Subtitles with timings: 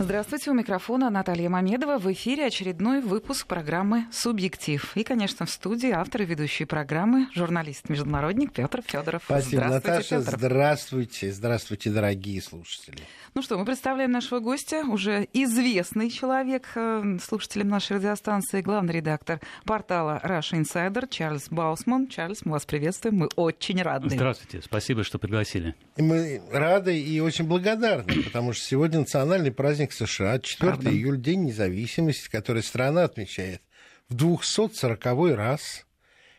[0.00, 1.98] Здравствуйте, у микрофона Наталья Мамедова.
[1.98, 4.92] В эфире очередной выпуск программы «Субъектив».
[4.94, 9.22] И, конечно, в студии автор и ведущий программы, журналист-международник Петр Федоров.
[9.24, 10.20] Спасибо, Наташа.
[10.20, 10.36] Петр.
[10.36, 11.32] Здравствуйте.
[11.32, 12.98] Здравствуйте, дорогие слушатели.
[13.34, 19.40] Ну что, мы представляем нашего гостя, уже известный человек э, слушателям нашей радиостанции, главный редактор
[19.64, 22.06] портала Russia Insider Чарльз Баусман.
[22.06, 24.10] Чарльз, мы вас приветствуем, мы очень рады.
[24.10, 25.74] Здравствуйте, спасибо, что пригласили.
[25.96, 30.90] И мы рады и очень благодарны, потому что сегодня национальный праздник США, 4 Правда.
[30.90, 33.62] июля, День независимости, который страна отмечает
[34.08, 35.04] в 240
[35.36, 35.86] раз.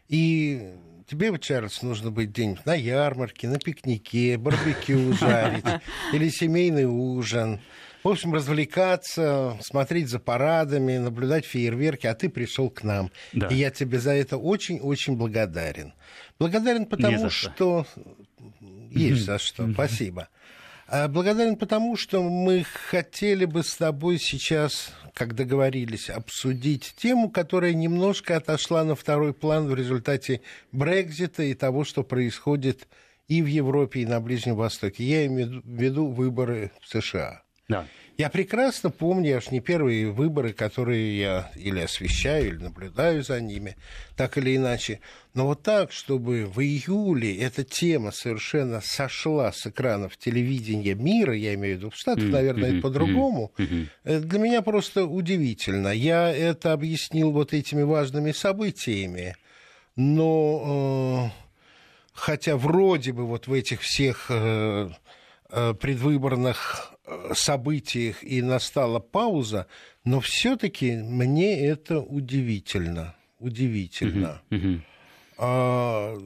[0.07, 0.73] И
[1.07, 5.65] тебе, Чарльз, нужно быть день на ярмарке, на пикнике, барбекю жарить
[6.13, 7.59] или семейный ужин.
[8.03, 13.11] В общем, развлекаться, смотреть за парадами, наблюдать фейерверки, а ты пришел к нам.
[13.33, 13.47] Да.
[13.47, 15.93] И я тебе за это очень-очень благодарен.
[16.39, 17.85] Благодарен потому, что...
[18.89, 19.71] Есть за что.
[19.71, 20.29] Спасибо.
[20.91, 27.73] А благодарен потому, что мы хотели бы с тобой сейчас, как договорились, обсудить тему, которая
[27.73, 32.87] немножко отошла на второй план в результате Брекзита и того, что происходит
[33.27, 35.03] и в Европе, и на Ближнем Востоке.
[35.03, 37.43] Я имею в виду выборы в США.
[37.67, 37.85] Да.
[38.19, 43.77] Я прекрасно помню, аж не первые выборы, которые я или освещаю, или наблюдаю за ними,
[44.17, 44.99] так или иначе.
[45.33, 51.53] Но вот так, чтобы в июле эта тема совершенно сошла с экранов телевидения мира, я
[51.53, 53.53] имею в виду в Штатах, наверное, это по-другому,
[54.03, 55.87] для меня просто удивительно.
[55.87, 59.37] Я это объяснил вот этими важными событиями,
[59.95, 61.41] но э,
[62.11, 64.89] хотя вроде бы вот в этих всех э,
[65.51, 66.98] э, предвыборных
[67.33, 69.67] событиях и настала пауза,
[70.03, 73.15] но все-таки мне это удивительно.
[73.39, 74.41] Удивительно.
[75.41, 76.17] А,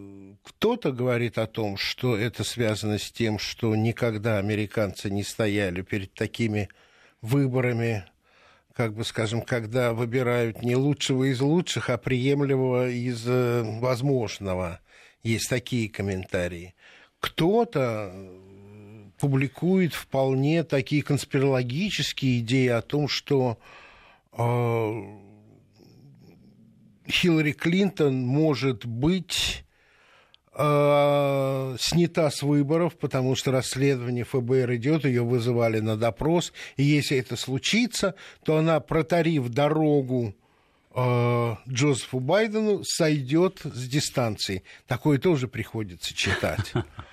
[0.43, 6.13] кто-то говорит о том, что это связано с тем, что никогда американцы не стояли перед
[6.15, 6.69] такими
[7.21, 8.05] выборами,
[8.73, 14.79] как бы скажем, когда выбирают не лучшего из лучших, а приемлемого из э, возможного.
[15.21, 16.73] Есть такие комментарии.
[17.19, 18.11] Кто-то
[19.23, 23.57] публикует вполне такие конспирологические идеи о том, что
[24.33, 25.01] э,
[27.09, 29.63] Хиллари Клинтон может быть
[30.53, 37.17] э, снята с выборов, потому что расследование ФБР идет, ее вызывали на допрос, и если
[37.17, 40.35] это случится, то она, протарив дорогу
[40.93, 44.63] э, Джозефу Байдену, сойдет с дистанции.
[44.85, 46.73] Такое тоже приходится читать.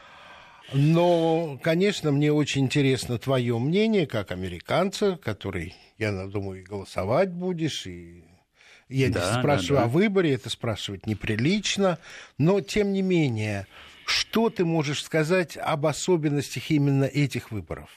[0.73, 7.87] Но, конечно, мне очень интересно твое мнение, как американца, который, я думаю, и голосовать будешь,
[7.87, 8.25] и
[8.89, 9.85] я да, тебя спрашиваю да, да.
[9.85, 11.99] о выборе, это спрашивать неприлично,
[12.39, 13.67] но, тем не менее,
[14.05, 17.91] что ты можешь сказать об особенностях именно этих выборов?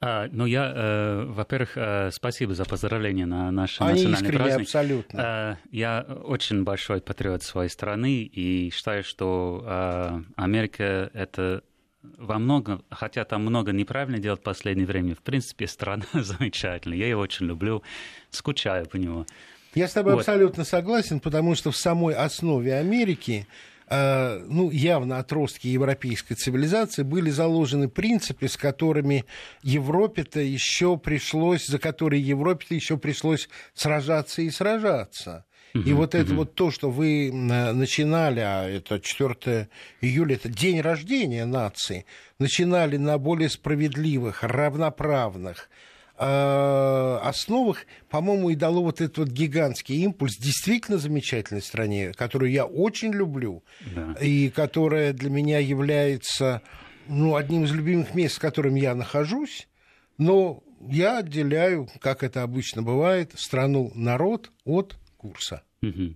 [0.00, 4.66] А, ну, я, э, во-первых, э, спасибо за поздравления на наш Они национальный искренне, праздник.
[4.66, 5.20] абсолютно.
[5.20, 11.62] Э, я очень большой патриот своей страны и считаю, что э, Америка— это
[12.18, 16.98] во многом, хотя там много неправильно делать в последнее время, в принципе, страна замечательная.
[16.98, 17.82] Я ее очень люблю,
[18.30, 19.24] скучаю по нему.
[19.74, 20.20] Я с тобой вот.
[20.20, 23.46] абсолютно согласен, потому что в самой основе Америки
[23.88, 29.24] ну, явно отростки европейской цивилизации были заложены принципы, с которыми
[29.62, 35.44] Европе-то еще пришлось, за которые Европе-то еще пришлось сражаться и сражаться.
[35.74, 39.68] И вот это вот то, что вы начинали, а это 4
[40.00, 42.06] июля, это день рождения нации,
[42.38, 45.68] начинали на более справедливых, равноправных,
[46.18, 52.64] Э, основах, по-моему, и дало вот этот вот гигантский импульс действительно замечательной стране, которую я
[52.64, 53.62] очень люблю,
[53.94, 54.14] да.
[54.20, 56.62] и которая для меня является
[57.06, 59.68] ну, одним из любимых мест, в котором я нахожусь,
[60.16, 65.64] но я отделяю, как это обычно бывает, страну народ от курса.
[65.82, 66.14] Угу.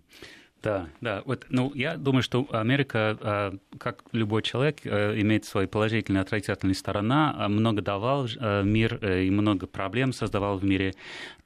[0.63, 1.23] Да, да.
[1.25, 6.75] Вот, ну, я думаю, что Америка, а, как любой человек, э, имеет свои положительные отрицательные
[6.75, 10.95] стороны, а, много давал э, мир э, и много проблем создавал в мире.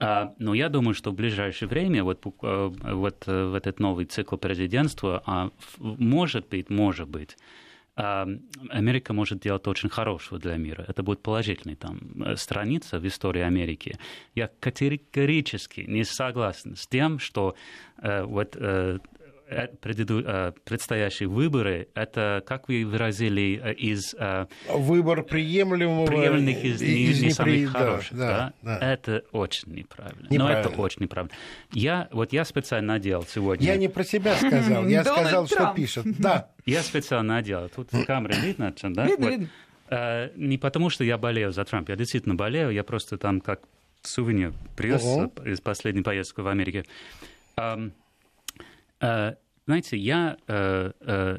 [0.00, 5.53] А, но я думаю, что в ближайшее время, вот, вот в этот новый цикл президентства,
[5.79, 7.37] может быть, может быть,
[7.96, 10.85] Америка может делать очень хорошего для мира.
[10.88, 13.99] Это будет положительная там страница в истории Америки.
[14.35, 17.55] Я категорически не согласен с тем, что
[18.02, 19.05] вот э, предыду...
[19.05, 19.14] Э,
[20.64, 24.14] предстоящие выборы, это, как вы выразили, э, из...
[24.69, 26.06] Выбор приемлемого...
[26.06, 28.79] Приемлемых из, из не, не самых да, хороших, да, да?
[28.79, 28.93] да.
[28.93, 30.29] Это очень неправильно.
[30.31, 30.62] неправильно.
[30.62, 31.35] Но это очень неправильно.
[31.73, 33.67] Я, вот я специально надел сегодня...
[33.67, 36.05] Я не про себя сказал, я сказал, что пишет.
[36.19, 36.50] Да.
[36.67, 37.69] Я специально надел.
[37.69, 39.06] Тут камеры видно, да?
[39.06, 39.49] Видно, видно.
[39.91, 43.61] Э, Не потому, что я болею за Трампа, я действительно болею, я просто там как
[44.02, 45.05] сувенир привез
[45.44, 46.85] из последней поездки в Америке.
[47.56, 47.91] Ам, э,
[49.00, 51.38] Знаете, я э, э,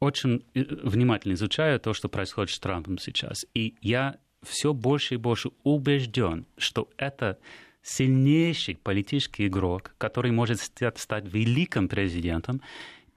[0.00, 3.46] очень э, внимательно изучаю то, что происходит с Трампом сейчас.
[3.54, 7.38] И я все больше и больше убежден, что это
[7.82, 12.60] сильнейший политический игрок, который может стать, великим президентом,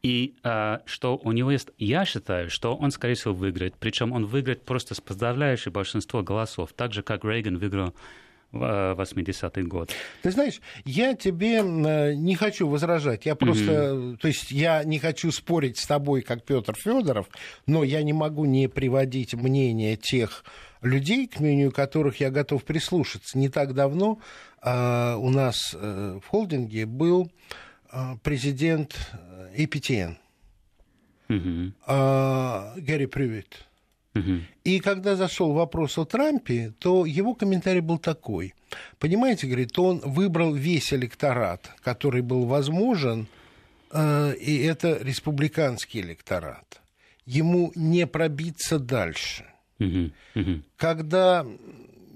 [0.04, 1.70] и а, что у него есть...
[1.78, 3.76] Я считаю, что он, скорее всего, выиграет.
[3.80, 6.72] Причем он выиграет просто с подавляющим большинством голосов.
[6.74, 7.94] Так же, как Рейган выиграл
[8.52, 9.92] 80-й год.
[10.24, 13.26] Ты знаешь, я тебе э, не хочу возражать.
[13.26, 17.28] Я просто, то есть я не хочу спорить с тобой, как Петр Федоров,
[17.68, 20.44] но я не могу не приводить мнение тех
[20.82, 23.38] людей, к мнению которых я готов прислушаться.
[23.38, 24.20] Не так давно
[24.64, 27.32] э, у нас э, в холдинге был
[27.92, 30.16] э, президент э, APTN,
[31.28, 31.76] Мгм.
[31.86, 33.66] э, Гэри Привит.
[34.64, 38.54] И когда зашел вопрос о Трампе, то его комментарий был такой.
[38.98, 43.28] Понимаете, говорит, он выбрал весь электорат, который был возможен,
[43.92, 46.82] э, и это республиканский электорат.
[47.26, 49.46] Ему не пробиться дальше.
[50.76, 51.46] Когда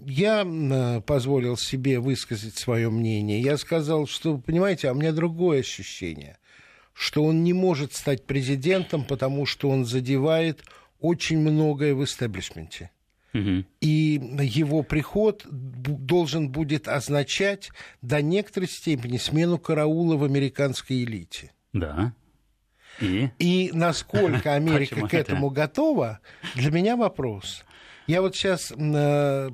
[0.06, 6.38] я позволил себе высказать свое мнение, я сказал, что, понимаете, а у меня другое ощущение,
[6.94, 10.64] что он не может стать президентом, потому что он задевает
[11.04, 12.90] очень многое в истеблишменте.
[13.82, 17.72] И его приход должен будет означать
[18.02, 21.52] до некоторой степени смену караула в американской элите.
[21.74, 22.14] Да.
[23.02, 23.30] И?
[23.40, 26.20] И насколько Америка к этому готова,
[26.56, 27.66] для меня вопрос.
[28.08, 28.68] Я вот сейчас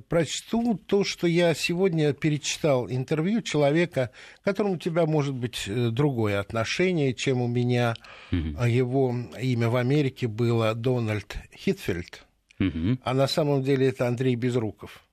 [0.10, 4.12] прочту то, что я сегодня перечитал интервью человека,
[4.42, 7.94] к которому у тебя может быть э, другое отношение, чем у меня.
[8.31, 12.25] А Его имя в Америке было Дональд Хитфельд,
[12.57, 13.00] Мгм.
[13.04, 15.04] а на самом деле это Андрей Безруков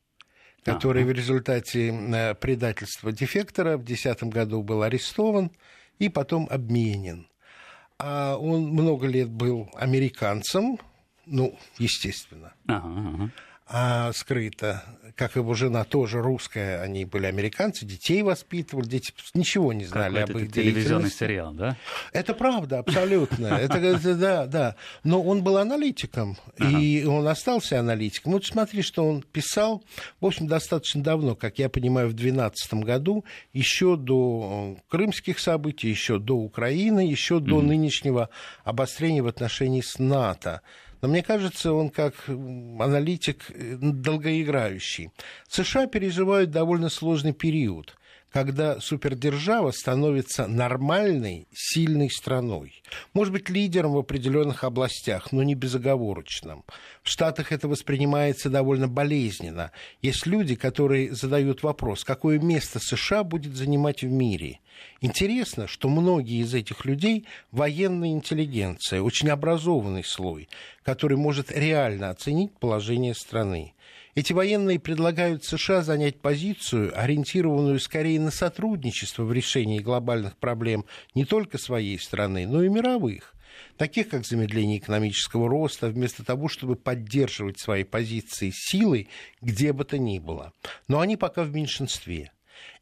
[0.65, 5.53] который в результате э, предательства дефектора в 2010 году был арестован
[6.01, 7.29] и потом обменен.
[7.99, 10.79] А он много лет был американцем,
[11.27, 13.31] ну, естественно, Ага, ага.
[13.69, 14.85] а скрыто,
[15.17, 20.37] как его жена тоже русская, они были американцы, детей воспитывали, дети ничего не знали об
[20.37, 21.77] их телевизионный сериал, да?
[22.13, 23.47] Это правда, абсолютно.
[23.47, 24.77] Это, да, да.
[25.05, 28.33] Но он был аналитиком, и он остался аналитиком.
[28.33, 29.83] Вот смотри, что он писал,
[30.21, 36.19] в общем, достаточно давно, как я понимаю, в 2012 году, еще до крымских событий, еще
[36.19, 38.29] до Украины, еще до нынешнего
[38.65, 40.61] обострения в отношении с НАТО.
[41.07, 45.11] Но мне кажется, он как аналитик э, долгоиграющий.
[45.47, 47.95] США переживают довольно сложный период
[48.37, 52.83] когда супердержава становится нормальной, сильной страной.
[53.15, 56.63] Может быть, лидером в определенных областях, но не безоговорочным.
[57.03, 59.73] В Штатах это воспринимается довольно болезненно.
[60.03, 64.61] Есть люди, которые задают вопрос, какое место США будет занимать в мире.
[65.01, 70.51] Интересно, что многие из этих людей военная интеллигенция, очень образованный слой,
[70.83, 73.73] который может реально оценить положение страны.
[74.17, 81.27] Эти военные предлагают США занять позицию, ориентированную скорее на сотрудничество в решении глобальных проблем не
[81.27, 83.35] только своей страны, но и мировых,
[83.77, 89.11] таких как замедление экономического роста, вместо того, чтобы поддерживать свои позиции силой
[89.43, 90.55] где бы то ни было.
[90.89, 92.33] Но они пока в меньшинстве.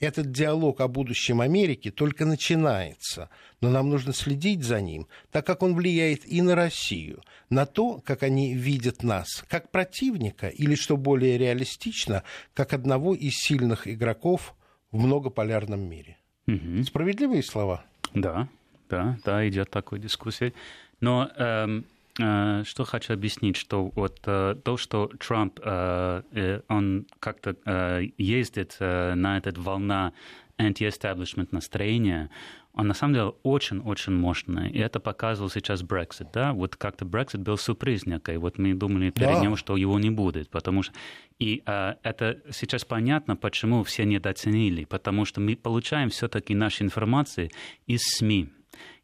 [0.01, 5.63] Этот диалог о будущем Америки только начинается, но нам нужно следить за ним, так как
[5.63, 10.97] он влияет и на Россию, на то, как они видят нас, как противника или, что
[10.97, 12.23] более реалистично,
[12.55, 14.55] как одного из сильных игроков
[14.91, 16.19] в многополярном мире.
[16.47, 16.85] Мгм.
[16.85, 17.85] Справедливые слова?
[18.13, 18.49] Да,
[18.89, 20.53] да, да, идет такой дискуссия.
[21.01, 21.85] Но эм,
[22.17, 28.77] что хочу объяснить, что вот э, то, что Трамп, э, э, он как-то э, ездит
[28.79, 30.13] э, на этот волна
[30.59, 32.31] anti-establishment настроения,
[32.73, 34.71] он на самом деле очень-очень мощный.
[34.71, 36.53] И это показывал сейчас Brexit, да?
[36.53, 38.37] Вот как-то Brexit был сюрприз некой.
[38.39, 39.41] Вот мы думали перед Да.
[39.41, 40.93] ним, что его не будет, потому что...
[41.39, 47.51] И э, это сейчас понятно, почему все недооценили, потому что мы получаем все-таки нашу информацию
[47.87, 48.49] из СМИ.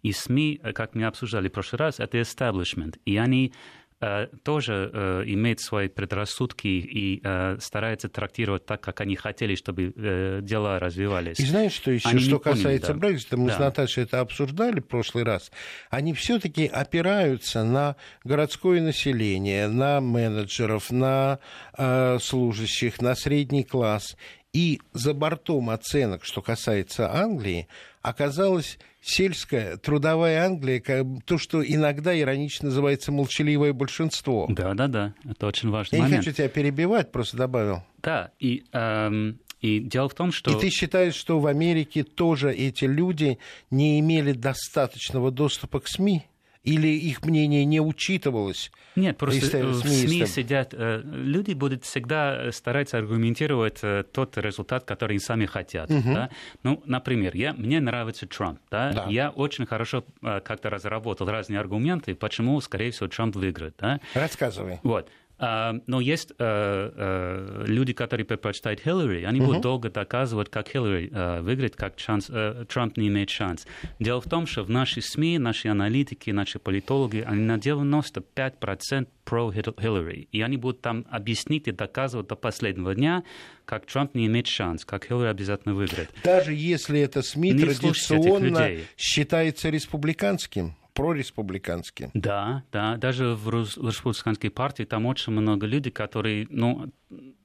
[0.03, 2.99] И СМИ, э, как мы обсуждали в прошлый раз, это establishment.
[3.05, 3.53] И они
[4.01, 9.93] э, тоже э, имеет свои предрассудки и э, старается трактировать так, как они хотели, чтобы
[9.95, 11.39] э, дела развивались.
[11.39, 12.99] И знаешь, что еще, Они что поняли, касается да.
[12.99, 13.57] Брексита, мы Да.
[13.57, 15.51] с Наташей это обсуждали в прошлый раз,
[15.91, 21.39] они все-таки опираются на городское население, на менеджеров, на
[21.77, 24.17] э, служащих, на средний класс.
[24.53, 27.69] И за бортом оценок, что касается Англии,
[28.03, 30.83] оказалась сельская трудовая Англия,
[31.25, 34.47] то, что иногда иронично называется молчаливое большинство.
[34.49, 36.25] Да, да, да, это очень важный Я не момент.
[36.25, 37.83] хочу тебя перебивать, просто добавил.
[38.03, 40.51] Да, и, эм, и дело в том, что...
[40.51, 43.39] И ты считаешь, что в Америке тоже эти люди
[43.71, 46.27] не имели достаточного доступа к СМИ?
[46.63, 48.71] Или их мнение не учитывалось?
[48.95, 53.81] Нет, просто э, в СМИ СМИ сидят, э, люди будут всегда э, стараться аргументировать
[54.13, 55.89] тот результат, который они сами хотят.
[55.89, 56.29] да.
[56.63, 58.61] Ну, например, я, мне нравится Трамп.
[58.71, 58.93] Да?
[58.93, 59.07] Да.
[59.09, 63.75] Я очень хорошо как-то разработал разные аргументы, почему, скорее всего, Трамп выиграет.
[63.79, 64.01] Да?
[64.15, 64.81] Рассказывай.
[64.83, 65.09] Вот.
[65.43, 71.11] А, Но есть э, э, люди, которые предпочитают Хиллари, они будут долго доказывать, как Хиллари
[71.11, 72.31] э, выиграет, как шанс,
[72.69, 73.67] Трамп не имеет шанс.
[73.99, 79.51] Дело в том, что в нашей СМИ, наши аналитики, наши политологи, они на 95% про
[79.51, 80.29] Хил- Хиллари.
[80.33, 83.23] И они будут там объяснить и доказывать до последнего дня,
[83.65, 86.11] как Трамп не имеет шанс, как Хиллари обязательно выиграет.
[86.23, 92.11] Даже если это СМИ Не традиционно считается республиканским, прореспубликанским.
[92.15, 96.93] Да, да, даже в республиканской партии там очень много людей, которые, ну,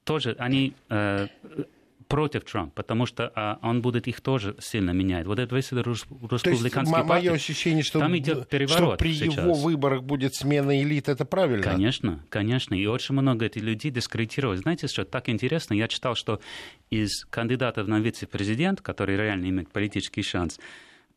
[0.04, 1.28] тоже, они э,
[2.08, 5.26] против Трампа, потому что а, он будет их тоже сильно менять.
[5.26, 9.44] Вот это весь республиканский м- мое ощущение, что, там идет что переворот при сейчас.
[9.44, 11.64] его выборах будет смена элит, это правильно?
[11.64, 12.76] Конечно, конечно.
[12.76, 14.58] И очень много этих людей дискредитировали.
[14.58, 15.74] Знаете, что так интересно?
[15.74, 16.40] Я читал, что
[16.90, 20.60] из кандидатов на вице-президент, который реально имеет политический шанс,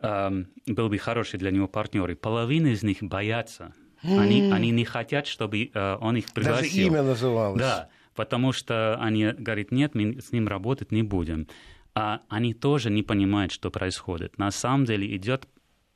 [0.00, 3.73] был бы хороший для него партнер, и половина из них боятся.
[4.02, 6.62] Они, они не хотят, чтобы э, он их пригласил.
[6.62, 7.59] Даже имя называлось.
[7.59, 11.49] Да, потому что они говорят, нет, мы с ним работать не будем.
[11.95, 14.38] А они тоже не понимают, что происходит.
[14.38, 15.49] На самом деле идет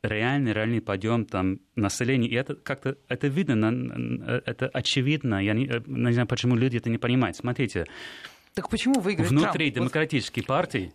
[0.02, 2.26] реальный, реальный подъем там населения.
[2.26, 5.40] И это как-то это видно, на- это очевидно.
[5.44, 7.36] Я не, э, не знаю, почему люди это не понимают.
[7.36, 7.86] Смотрите,
[8.54, 9.76] Так почему выиграет внутри Трамп?
[9.76, 10.92] Вот демократической партии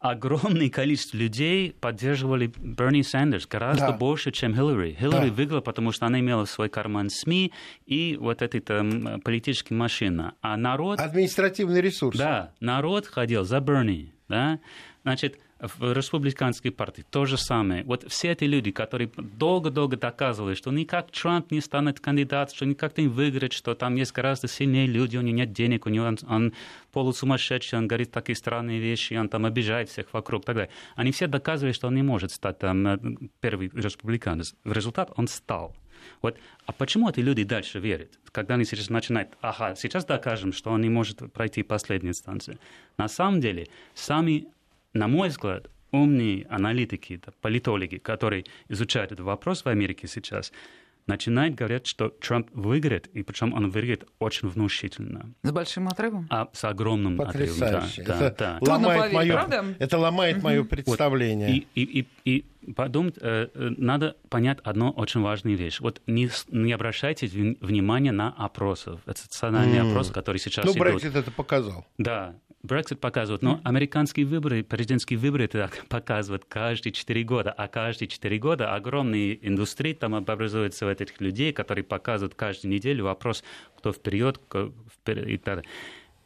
[0.00, 3.92] огромное количество людей поддерживали Берни Сандерс гораздо Да.
[3.92, 4.96] больше, чем Хиллари.
[4.98, 5.34] Хиллари Да.
[5.34, 7.52] выиграла, потому что она имела свой карман СМИ
[7.86, 10.34] и вот эта там, политическая машина.
[10.40, 10.98] А народ...
[11.00, 12.16] Административный ресурс.
[12.18, 14.58] Да, народ ходил за Берни, да.
[15.02, 17.84] Значит, в республиканской партии то же самое.
[17.84, 22.96] Вот все эти люди, которые долго-долго доказывали, что никак Трамп не станет кандидатом, что никак
[22.98, 26.18] не выиграет, что там есть гораздо сильнее люди, у него нет денег, у него он,
[26.28, 26.52] он
[26.92, 30.70] полусумасшедший, он говорит такие странные вещи, он там обижает всех вокруг и так далее.
[30.96, 32.98] Они все доказывали, что он не может стать там э,
[33.40, 34.54] первый республиканец.
[34.64, 35.76] В результат он стал.
[36.22, 36.38] Вот.
[36.66, 38.18] А почему эти люди дальше верят?
[38.32, 42.58] Когда они сейчас начинают, ага, сейчас докажем, что он не может пройти последнюю инстанцию.
[42.96, 44.46] На самом деле, сами,
[44.92, 50.52] на мой взгляд, умные аналитики, политологи, которые изучают этот вопрос в Америке сейчас,
[51.06, 56.28] начинают говорить, что Трамп выиграет, и причем он выиграет очень внушительно, С большим отрывом?
[56.30, 57.58] а с огромным отрывом.
[57.58, 58.02] Да, Потрясающе.
[58.04, 58.72] да, это, да.
[58.72, 59.64] Ломает поверить, мое, правда?
[59.78, 61.56] это ломает мое представление.
[61.56, 62.44] И, и, и, и
[62.76, 65.80] подумать, э, э, надо понять одну очень важную вещь.
[65.80, 69.90] Вот не, не обращайте вни- внимания на опросы, это социальные М.
[69.90, 70.74] опросы, которые сейчас ну.
[70.74, 71.86] Брексит это показал.
[71.98, 78.08] Да, Брексит показывает, но американские выборы, президентские выборы это показывают каждые четыре года, а каждые
[78.08, 83.44] четыре года огромные индустрии там образуются у этих людей, которые показывают каждую неделю вопрос,
[83.78, 85.70] кто вперед, кто вперед и так далее.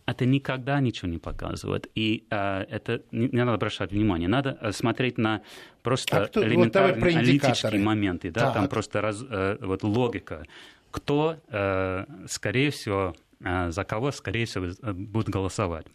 [0.06, 1.88] Это никогда ничего не показывает.
[1.94, 4.28] И а, это не, не надо обращать внимание.
[4.28, 5.40] Надо э, смотреть на
[5.82, 7.12] просто А кто- вот элементарные индикаторы.
[7.14, 8.30] аналитические моменты.
[8.30, 8.50] Да?
[8.52, 10.44] Там просто раз- э, вот логика.
[10.90, 15.86] Кто, э, скорее всего, э, за кого, скорее всего, э, будет голосовать.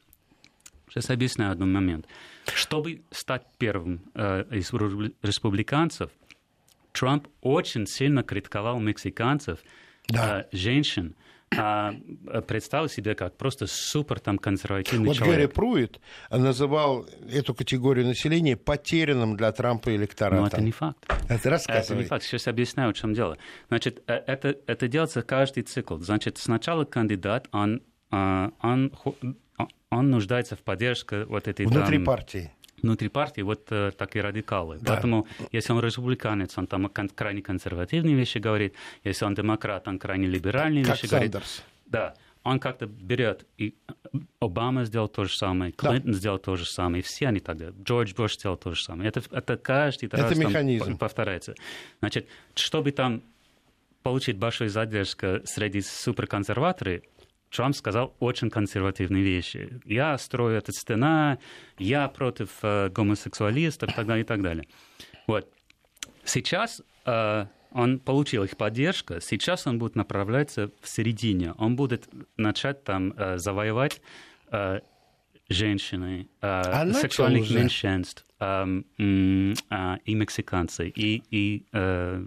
[0.89, 2.07] Сейчас объясню один момент.
[2.55, 4.71] Чтобы стать первым э, из
[5.21, 6.09] республиканцев,
[6.93, 9.59] Трамп очень сильно критиковал мексиканцев,
[10.07, 10.41] Да.
[10.51, 11.13] э, женщин,
[11.57, 11.93] а,
[12.27, 15.53] э, представил себя как просто супер там консервативный Вот Гэри человек.
[15.53, 20.41] Пруиtt называл эту категорию населения потерянным для Трампа электоратом.
[20.41, 21.05] Но это не факт.
[21.27, 22.01] Это Это рассказывай.
[22.01, 22.23] не факт.
[22.23, 23.37] Сейчас объясняю, в чем дело.
[23.69, 25.97] Значит, э, это, это делается каждый цикл.
[25.97, 28.93] Значит, сначала кандидат, он, э, он,
[29.89, 32.51] он нуждается в поддержке вот этой Внутри там, партии.
[32.81, 34.77] Внутри партии вот э, такие радикалы.
[34.81, 34.93] Да.
[34.93, 38.73] Поэтому, если он республиканец, он там кон- крайне консервативные вещи говорит.
[39.03, 41.31] Если он демократ, он крайне либеральные Как вещи говорит.
[41.33, 41.63] Сандерс.
[41.85, 42.13] Да.
[42.43, 43.75] Он как-то берет, и
[44.39, 45.89] Обама сделал то же самое, Да.
[45.89, 47.75] Клинтон сделал то же самое, и все они так делают.
[47.83, 49.09] Джордж Буш сделал то же самое.
[49.09, 50.93] Это, это каждый Это раз там механизм.
[50.93, 51.53] по- повторяется.
[51.99, 53.21] Значит, чтобы там
[54.03, 57.01] получить большую задержку среди суперконсерваторов,
[57.49, 59.79] Трамп сказал очень консервативные вещи.
[59.85, 61.39] Я строю эту стена,
[61.77, 64.65] я против э, гомосексуалистов и так далее, и так далее.
[65.27, 65.51] Вот.
[66.23, 71.53] Сейчас э, он получил их поддержку, сейчас он будет направляться в середине.
[71.57, 74.01] Он будет начать там э, завоевать
[74.51, 74.79] э,
[75.49, 77.59] женщины, э, А сексуальных уже?
[77.59, 82.23] меньшинств э, э, и мексиканцы, и, и э,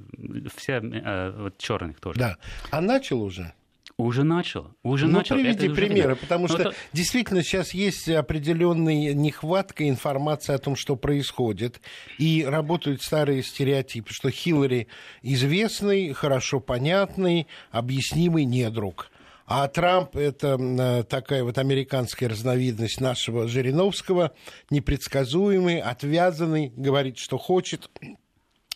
[0.56, 2.18] все э, вот, черных тоже.
[2.18, 2.36] Да.
[2.70, 3.52] А начал уже?
[4.02, 4.74] Уже начал.
[4.82, 5.36] Уже ну, начал.
[5.36, 10.76] приведи Это примеры, потому Ну, что это- действительно сейчас есть определенная нехватка информации о том,
[10.76, 11.80] что происходит,
[12.18, 14.88] и работают старые стереотипы, что Хиллари
[15.22, 19.10] известный, хорошо понятный, объяснимый недруг.
[19.44, 24.32] А Трамп– это м, такая вот американская разновидность нашего Жириновского,
[24.70, 27.90] непредсказуемый, отвязанный, говорит, что хочет,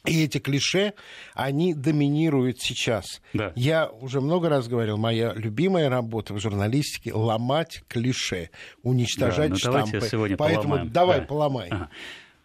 [0.06, 0.94] и эти клише,
[1.34, 3.20] они доминируют сейчас.
[3.32, 3.52] Да.
[3.56, 8.50] Я уже много раз говорил, моя любимая работа в журналистике– ломать клише,
[8.82, 9.90] уничтожать Да, ну штампы.
[9.92, 10.90] давайте сегодня Поэтому поломаем.
[10.92, 11.26] давай, Да.
[11.26, 11.68] поломай.
[11.70, 11.90] Ага.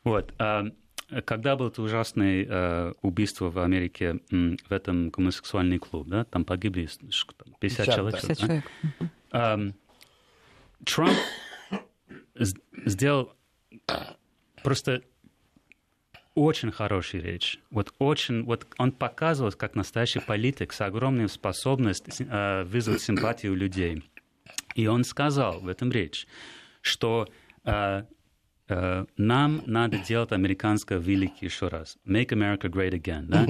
[0.03, 0.33] Вот.
[0.39, 0.63] а,
[1.25, 6.85] Когда было это ужасное э, убийство в Америке в этом гомосексуальный клуб, да, там погибли
[6.87, 8.21] ш- там, 50 50, человек.
[8.21, 8.27] да.
[8.27, 8.45] 50 да?
[8.47, 8.65] человек.
[9.31, 9.73] Ам,
[10.85, 11.17] Трамп
[12.85, 13.33] сделал
[14.63, 15.01] просто
[16.41, 17.59] очень хорошую речь.
[17.69, 23.55] Вот очень, вот он показывал, как настоящий политик с огромной способностью э, вызвать симпатию у
[23.55, 24.03] людей.
[24.75, 26.25] И он сказал в этом речь,
[26.81, 27.27] что
[27.63, 28.03] э,
[28.67, 31.97] э, нам надо делать американское великий еще раз.
[32.07, 33.25] Make America great again.
[33.27, 33.45] Да?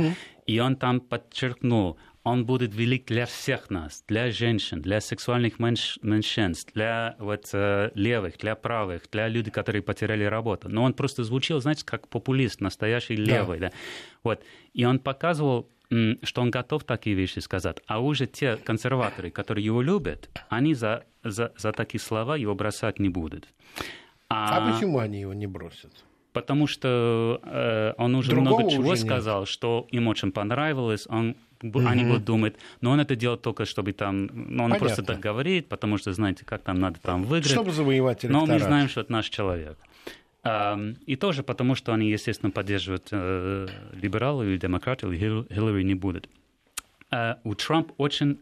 [0.45, 5.97] И он там подчеркнул, он будет велик для всех нас, для женщин, для сексуальных меньш-
[6.03, 10.69] меньшинств, для вот, э, левых, для правых, для людей, которые потеряли работу.
[10.69, 13.59] Но он просто звучал, знаете, как популист, настоящий левый.
[13.59, 13.71] Да.
[14.23, 14.43] Вот.
[14.73, 15.67] И он показывал,
[16.23, 17.77] что он готов такие вещи сказать.
[17.87, 22.99] А уже те консерваторы, которые его любят, они за, за, за такие слова его бросать
[22.99, 23.47] не будут.
[24.29, 25.91] А почему они его не бросят?
[26.33, 28.99] Потому что э, он уже Другого много чего уже нет.
[28.99, 31.05] сказал, что им очень понравилось.
[31.09, 34.25] Он, бу- Они будут думать, но он это делает только, чтобы там...
[34.33, 34.79] Ну, он Понятно.
[34.79, 37.51] просто так говорит, потому что, знаете, как там надо там выиграть.
[37.51, 38.49] Чтобы завоевать Но электорат.
[38.49, 39.77] мы знаем, что это наш человек.
[41.05, 45.93] И тоже потому, что они, естественно, поддерживают э, либералы или демократов, или Хил- Хиллари не
[45.95, 46.27] будет.
[47.11, 48.39] А У Трампа очень...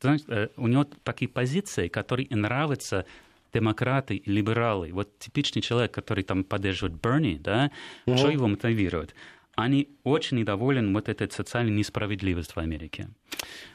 [0.00, 3.04] знаете, э, у него такие позиции, которые нравятся
[3.52, 4.90] демократы и либералы.
[4.92, 7.72] Вот типичный человек, который там поддерживает Берни, да,
[8.06, 9.12] что его мотивирует?
[9.60, 13.08] Они очень недовольны вот этой социальной несправедливостью в Америке.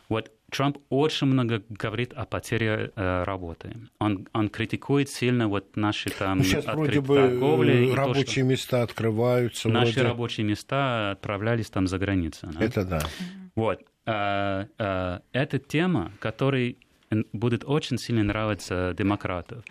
[0.09, 3.75] Вот Трамп очень много говорит о потере э, работы.
[3.99, 8.45] Он, он критикует сильно вот наши там Ну, сейчас вроде бы э, то, что рабочие
[8.45, 9.69] места открываются.
[9.69, 10.07] Наши вроде.
[10.07, 12.47] рабочие места отправлялись там за границу.
[12.53, 12.63] да.
[12.63, 13.01] Это да.
[13.55, 13.81] Вот.
[14.05, 16.75] А, а, Это тема, которая
[17.09, 19.63] н- будет очень сильно нравиться демократов.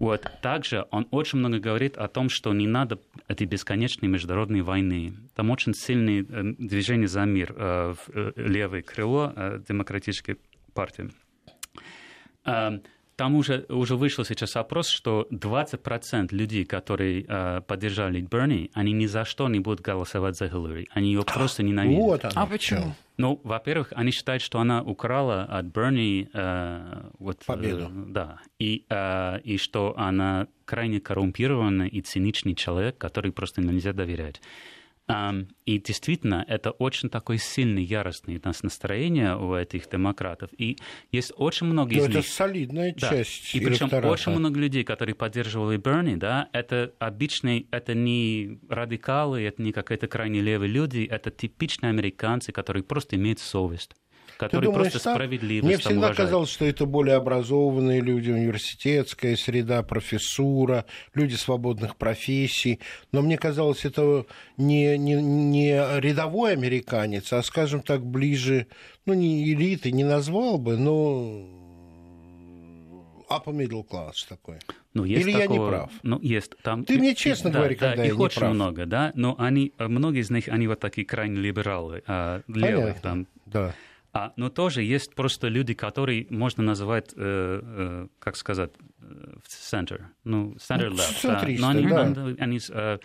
[0.00, 0.26] Вот.
[0.40, 5.12] Также он очень много говорит о том, что не надо этой бесконечной международной войны.
[5.34, 9.32] Там очень сильное э, движение за мир э, в э, левое крыло
[9.68, 10.38] демократической
[10.72, 11.10] партии.
[13.20, 18.92] А, Там уже, уже вышел сейчас опрос, что 20% людей, которые э, поддержали Берни, они
[18.92, 20.88] ни за что не будут голосовать за Хиллари.
[20.90, 22.00] Они ее просто ненавидят.
[22.00, 22.94] Вот оно А почему?
[23.18, 27.90] Ну, во-первых, они считают, что она украла от Берни э, вот, э, Победу.
[27.92, 34.40] да, и, э, и что она крайне коррумпированный и циничный человек, который просто нельзя доверять.
[35.66, 40.50] И действительно, это очень такое сильное, яростное у нас настроение у этих демократов.
[40.56, 40.78] И
[41.12, 42.26] есть очень много Ну, из это них...
[42.26, 43.10] солидная Да.
[43.10, 49.42] часть И причем очень много людей, которые поддерживали Берни, да, это обычные, это не радикалы,
[49.42, 53.94] это не какие-то крайне левые люди, это типичные американцы, которые просто имеют совесть,
[54.40, 55.14] Ты которые думаешь, просто так?
[55.16, 56.16] справедливость Мне всегда уважают.
[56.16, 62.80] казалось, что это более образованные люди, университетская среда, профессура, люди свободных профессий.
[63.12, 64.26] Но мне казалось, это
[64.56, 68.66] не, не, не рядовой американец, а, скажем так, ближе,
[69.06, 71.46] ну, не элиты, не назвал бы, но
[73.28, 74.56] upper middle class такой.
[74.92, 75.90] Ну, есть Или я не такого- прав?
[76.02, 76.52] Ну, есть.
[76.62, 78.54] Там, Ты мне честно да, говори, да, когда их я не очень прав.
[78.54, 83.00] много, да, но они, многие из них, они вот такие крайне либералы, а, левые Понятно.
[83.02, 83.26] там.
[83.46, 83.74] Да.
[84.12, 89.48] А, но тоже есть просто люди, которые можно называть, э, э, как сказать, э, в
[89.48, 91.22] center, ну, center Ну, left.
[91.22, 91.30] да.
[91.30, 92.44] центристы, Но они, да.
[92.44, 92.98] они- э,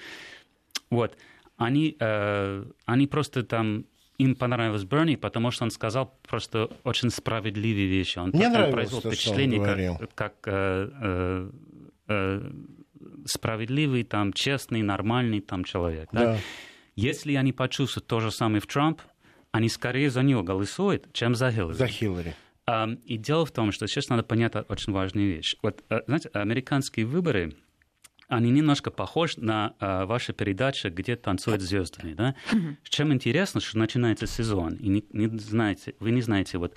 [0.89, 1.15] вот,
[1.57, 3.85] они, э, они просто там
[4.17, 8.17] им понравилось Берни, потому что он сказал просто очень справедливые вещи.
[8.17, 9.97] Он, Мне нравилось произвел то, что он впечатление, говорил.
[9.97, 11.49] как, как э, э,
[12.07, 12.51] э,
[13.25, 16.09] справедливый, там, честный, нормальный там человек.
[16.11, 16.33] да.
[16.33, 16.37] Да.
[16.95, 19.01] Если они почувствуют то же самое в Трамп,
[19.55, 21.75] они скорее за него голосуют, чем за Хиллари.
[21.75, 22.35] За Хиллари.
[23.05, 25.55] И дело в том, что сейчас надо понять очень важную вещь.
[25.61, 27.55] Вот, э, знаете, американские выборы,
[28.27, 32.35] они немножко похожи на э, ваши передачи, где танцуют звездами, да?
[32.83, 36.75] Чем интересно, что начинается сезон, и не, не знаете, вы не знаете, вот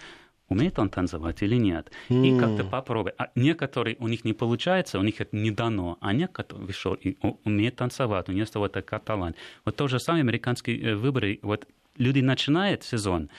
[0.48, 1.90] умеет он танцевать или нет.
[2.10, 2.26] Mm.
[2.26, 3.12] И как-то попробуй.
[3.18, 7.16] А некоторые у них не получается, у них это не дано, а некоторые вышел и
[7.44, 9.36] умеет танцевать, у него вот такой талант.
[9.64, 11.38] Вот то же самое американские э, выборы.
[11.42, 13.30] Вот люди начинают сезон,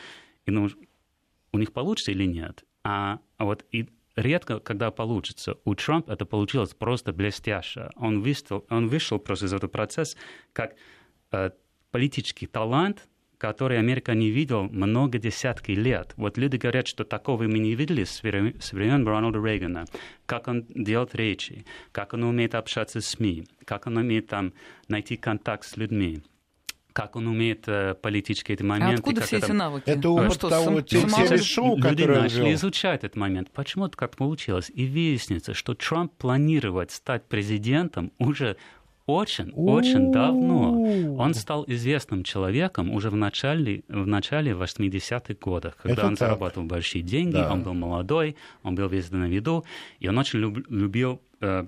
[0.46, 0.70] и ну,
[1.52, 2.64] у них получится или нет.
[2.84, 5.58] А, вот и редко, когда получится.
[5.66, 7.90] У Трампа это получилось просто блестяще.
[7.96, 10.18] Он вышел, он вышел просто из этого процесса
[10.54, 10.76] как
[11.32, 11.52] э,
[11.92, 13.08] политический талант,
[13.38, 16.14] который Америка не видел много десятки лет.
[16.18, 19.86] Вот люди говорят, что такого мы не видели с времен Рональда Рейгана.
[20.26, 24.54] Как он делает речи, как он умеет общаться с СМИ, как он умеет там
[24.90, 26.22] найти контакт с людьми
[27.00, 28.96] как он умеет э, политические эти моменты.
[28.96, 29.46] А откуда все это...
[29.48, 29.84] эти навыки?
[29.90, 33.50] Это опыт что, того телешоу, Люди начали изучать этот момент.
[33.52, 34.72] Почему это как получилось?
[34.74, 38.58] И выяснится, что Трамп планировать стать президентом уже
[39.06, 41.16] очень, очень давно.
[41.18, 46.28] Он стал известным человеком уже в начале, в начале 80-х годов, когда Это он так.
[46.28, 47.52] зарабатывал большие деньги, Да.
[47.52, 49.66] он был молодой, он был везде на виду,
[50.00, 51.66] и он очень люб- любил э,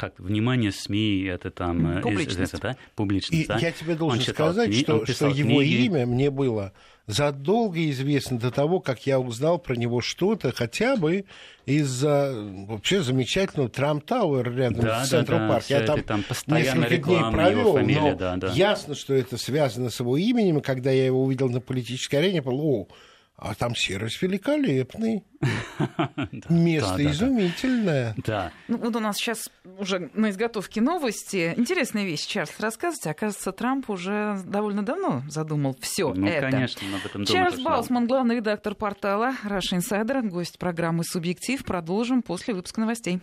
[0.00, 1.98] как внимание СМИ, это там...
[1.98, 2.54] э, Публичность.
[2.54, 2.76] это, да?
[2.96, 3.58] Публичность, И да?
[3.58, 5.84] я тебе Он должен читал сказать, кни- что, он что его книги.
[5.84, 6.72] имя мне было
[7.06, 11.24] задолго известно до того, как я узнал про него что-то, хотя бы
[11.66, 12.32] из-за
[12.68, 15.64] вообще замечательного Trump Tower рядом Да, с да, Central да, Парк.
[15.64, 18.52] всё Я там, там постоянно несколько дней провел, его фамилии, но да, да.
[18.52, 22.36] ясно, что это связано с его именем, и когда я его увидел на политической арене,
[22.36, 22.94] я подумал, о,
[23.40, 25.24] а там сервис великолепный,
[26.50, 27.10] место да, да, да.
[27.10, 28.14] изумительное.
[28.18, 28.52] Да.
[28.68, 29.48] Ну, вот у нас сейчас
[29.78, 31.54] уже на изготовке новости.
[31.56, 33.10] Интересная вещь, Чарльз, рассказывайте.
[33.10, 36.50] Оказывается, Трамп уже довольно давно задумал все Ну, это.
[36.50, 37.24] конечно, мы об этом.
[37.24, 37.76] Чарльз много.
[37.76, 41.64] Баусман, главный редактор портала Rush Insider, гость программы «Субъектив».
[41.64, 43.20] Продолжим после выпуска новостей.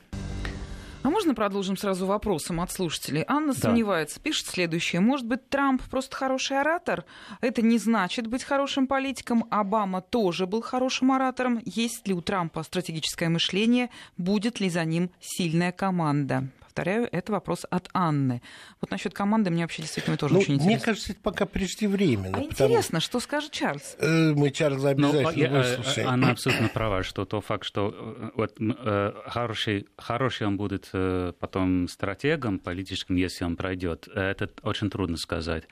[1.18, 3.24] Можно продолжим сразу вопросом от слушателей?
[3.28, 3.60] Анна Да.
[3.60, 5.02] сомневается, пишет следующее.
[5.02, 7.06] Может быть, Трамп просто хороший оратор?
[7.42, 9.46] Это не значит быть хорошим политиком.
[9.50, 11.60] Обама тоже был хорошим оратором.
[11.66, 13.90] Есть ли у Трампа стратегическое мышление?
[14.16, 16.50] Будет ли за ним сильная команда?
[16.78, 18.42] Повторяю, это вопрос от Анны.
[18.82, 20.86] Вот насчет команды мне вообще действительно тоже Ну, очень мне интересно.
[20.86, 22.38] кажется, это пока преждевременно.
[22.38, 23.96] А потому- интересно, что скажет Чарльз?
[24.00, 26.08] Э, Мы Чарльза Ну, обязательно я- э, выслушаем.
[26.10, 31.34] Она абсолютно права, что тот факт, что э, вот, э, хороший, хороший он будет э,
[31.40, 35.64] потом стратегом политическим, если он пройдет, э, это очень трудно сказать.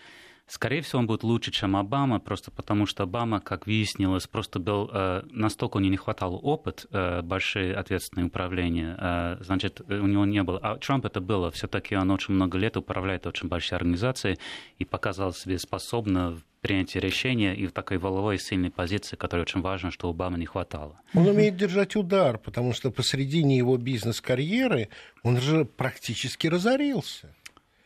[0.47, 4.89] Скорее всего, он будет лучше, чем Обама, просто потому что Обама, как выяснилось, просто был
[4.93, 10.23] э, настолько у него не хватало опыт, э, большие ответственные управления, э, значит, у него
[10.25, 10.59] не было.
[10.59, 14.37] А Трамп это было, все-таки он очень много лет управляет очень большой организацией
[14.77, 19.61] и показал себя способно в принятии решения и в такой волевой сильной позиции, которая очень
[19.61, 20.99] важна, что у Обамы не хватало.
[21.15, 24.89] Он умеет держать удар, потому что посредине его бизнес-карьеры
[25.23, 27.33] он же практически разорился.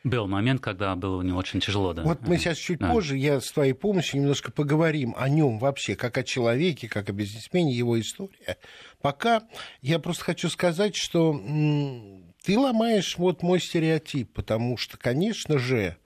[0.03, 2.03] Был момент, когда было у него очень тяжело, да.
[2.03, 2.89] Вот мы сейчас чуть Да.
[2.93, 7.13] позже, я с твоей помощью немножко поговорим о нем вообще, как о человеке, как о
[7.13, 8.57] бизнесмене, его история.
[9.01, 9.43] Пока
[9.81, 15.97] я просто хочу сказать, что м, ты ломаешь вот мой стереотип, потому что, конечно же,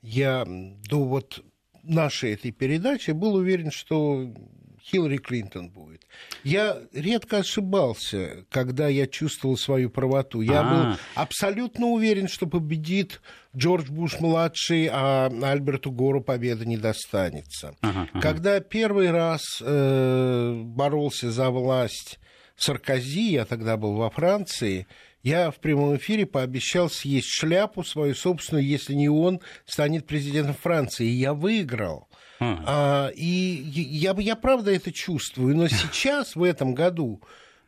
[0.00, 1.44] я до вот
[1.82, 4.32] нашей этой передачи был уверен, что
[4.84, 6.02] Хиллари Клинтон будет.
[6.42, 10.42] Я редко ошибался, когда я чувствовал свою правоту.
[10.42, 10.64] Я А.
[10.64, 13.22] был абсолютно уверен, что победит
[13.56, 17.74] Джордж Буш-младший, а Альберту Гору победа не достанется.
[17.80, 18.08] Ага.
[18.20, 22.18] Когда первый раз э, боролся за власть
[22.56, 24.86] Саркози, я тогда был во Франции,
[25.22, 31.06] я в прямом эфире пообещал съесть шляпу свою собственную, если не он станет президентом Франции.
[31.06, 32.08] И я выиграл.
[32.40, 32.64] А.
[32.66, 37.20] А, и я, я правда это чувствую, но сейчас, в этом году,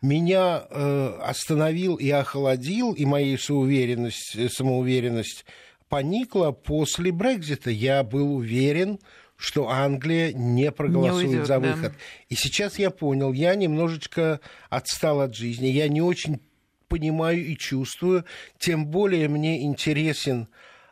[0.02, 5.44] меня э, остановил и охладил, и моя самоуверенность, э, самоуверенность
[5.88, 7.70] поникла после Брекзита.
[7.70, 8.98] Я был уверен,
[9.36, 11.72] что Англия не проголосует уйдет, за да.
[11.72, 11.92] выход.
[12.28, 16.40] И сейчас я понял, я немножечко отстал от жизни, я не очень
[16.88, 18.24] понимаю и чувствую,
[18.58, 20.48] тем более мне интересен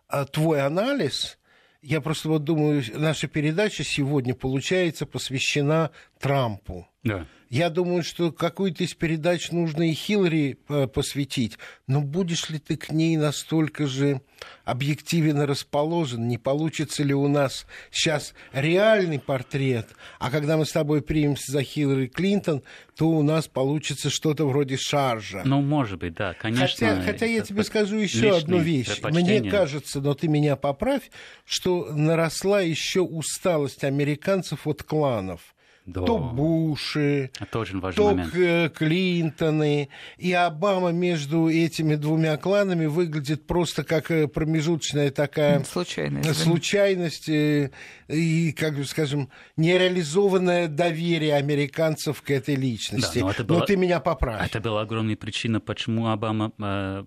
[0.08, 1.38] а, твой анализ.
[1.86, 6.88] Я просто вот думаю, наша передача сегодня, получается, посвящена Трампу.
[7.02, 7.26] Да.
[7.54, 11.56] Я думаю, что какую-то из передач нужно и Хиллари э, посвятить.
[11.86, 14.22] Но будешь ли ты к ней настолько же
[14.64, 16.26] объективно расположен?
[16.26, 19.86] Не получится ли у нас сейчас реальный портрет?
[20.18, 22.64] А когда мы с тобой примемся за Хиллари Клинтон,
[22.96, 25.42] то у нас получится что-то вроде шаржа.
[25.44, 26.88] Ну, может быть, да, конечно.
[26.88, 29.00] Хотя, хотя я тебе скажу еще одну вещь.
[29.00, 31.08] Мне кажется, но ты меня поправь,
[31.44, 35.54] что наросла еще усталость американцев от кланов
[35.86, 36.02] да.
[36.02, 38.74] то Буши, Это очень важный то момент.
[38.74, 39.88] Клинтоны.
[40.16, 47.70] И Обама между этими двумя кланами выглядит просто как э, промежуточная такая случайность, случайность э,
[48.08, 53.18] и, как бы скажем, нереализованное доверие американцев к этой личности.
[53.18, 54.46] Да, но, это было, но ты меня поправь.
[54.46, 57.04] Это была огромная причина, почему Обама э,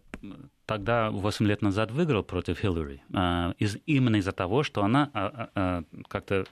[0.68, 3.02] тогда, 8 лет назад, выиграл против Хиллари.
[3.14, 6.46] Э, из, именно из-за того, что она э, э, как-то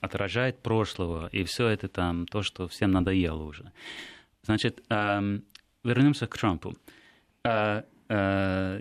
[0.00, 3.72] отражает прошлого, и все это там, то, что всем надоело уже.
[4.42, 5.44] Значит, эм,
[5.84, 6.76] вернемся к Трампу.
[7.44, 8.80] Э, э,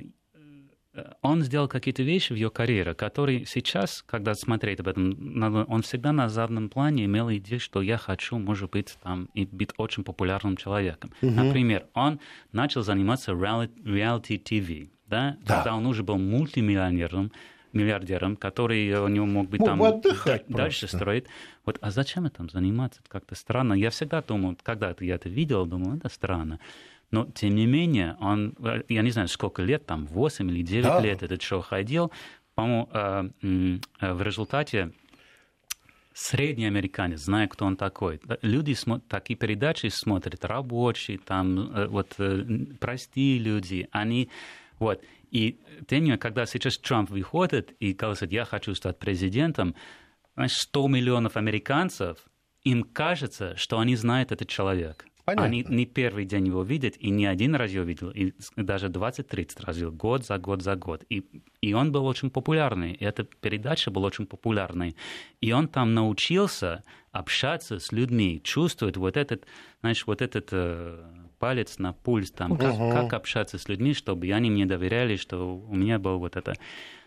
[1.22, 6.12] он сделал какие-то вещи в ее карьере, которые сейчас, когда смотреть об этом, он всегда
[6.12, 10.56] на заднем плане имел идею, что я хочу, может быть, там, и быть очень популярным
[10.56, 11.12] человеком.
[11.22, 11.32] Угу.
[11.32, 12.20] Например, он
[12.52, 15.38] начал заниматься TV, да?
[15.46, 15.56] да.
[15.58, 17.32] когда он уже был мультимиллионером,
[17.76, 21.26] миллиардером, который у него мог быть там отдыхать дальше строить.
[21.66, 23.02] Вот, а зачем этим заниматься?
[23.02, 23.74] Это как-то странно.
[23.74, 26.60] Я всегда думал, когда я это видел, думал, это странно.
[27.12, 28.56] Но, тем не менее, он,
[28.90, 31.00] я не знаю, сколько лет, там, 8 или 9 да.
[31.00, 32.12] лет этот шоу ходил.
[32.56, 33.30] По-моему, э,
[34.02, 34.92] э, в результате
[36.14, 38.20] средний американец, зная, кто он такой.
[38.42, 42.18] Люди смотрят, такие передачи смотрят, рабочие, там, э, вот,
[42.80, 44.30] простые люди, они,
[44.80, 45.02] вот,
[45.36, 49.76] и тем когда сейчас Трамп выходит и говорит, я хочу стать президентом,
[50.48, 52.20] 100 миллионов американцев,
[52.64, 55.06] им кажется, что они знают этот человек.
[55.26, 55.46] Понятно.
[55.46, 59.66] Они не первый день его видят, и не один раз его видел, и даже 20-30
[59.66, 61.04] раз видел, год за год за год.
[61.10, 61.26] И,
[61.60, 64.96] и он был очень популярный, и эта передача была очень популярной.
[65.42, 69.46] И он там научился общаться с людьми, чувствовать вот этот,
[69.82, 72.92] знаешь, вот этот э, палец на пульс, там, как, uh-huh.
[72.92, 76.54] как общаться с людьми, чтобы они мне доверяли, что у меня было вот это.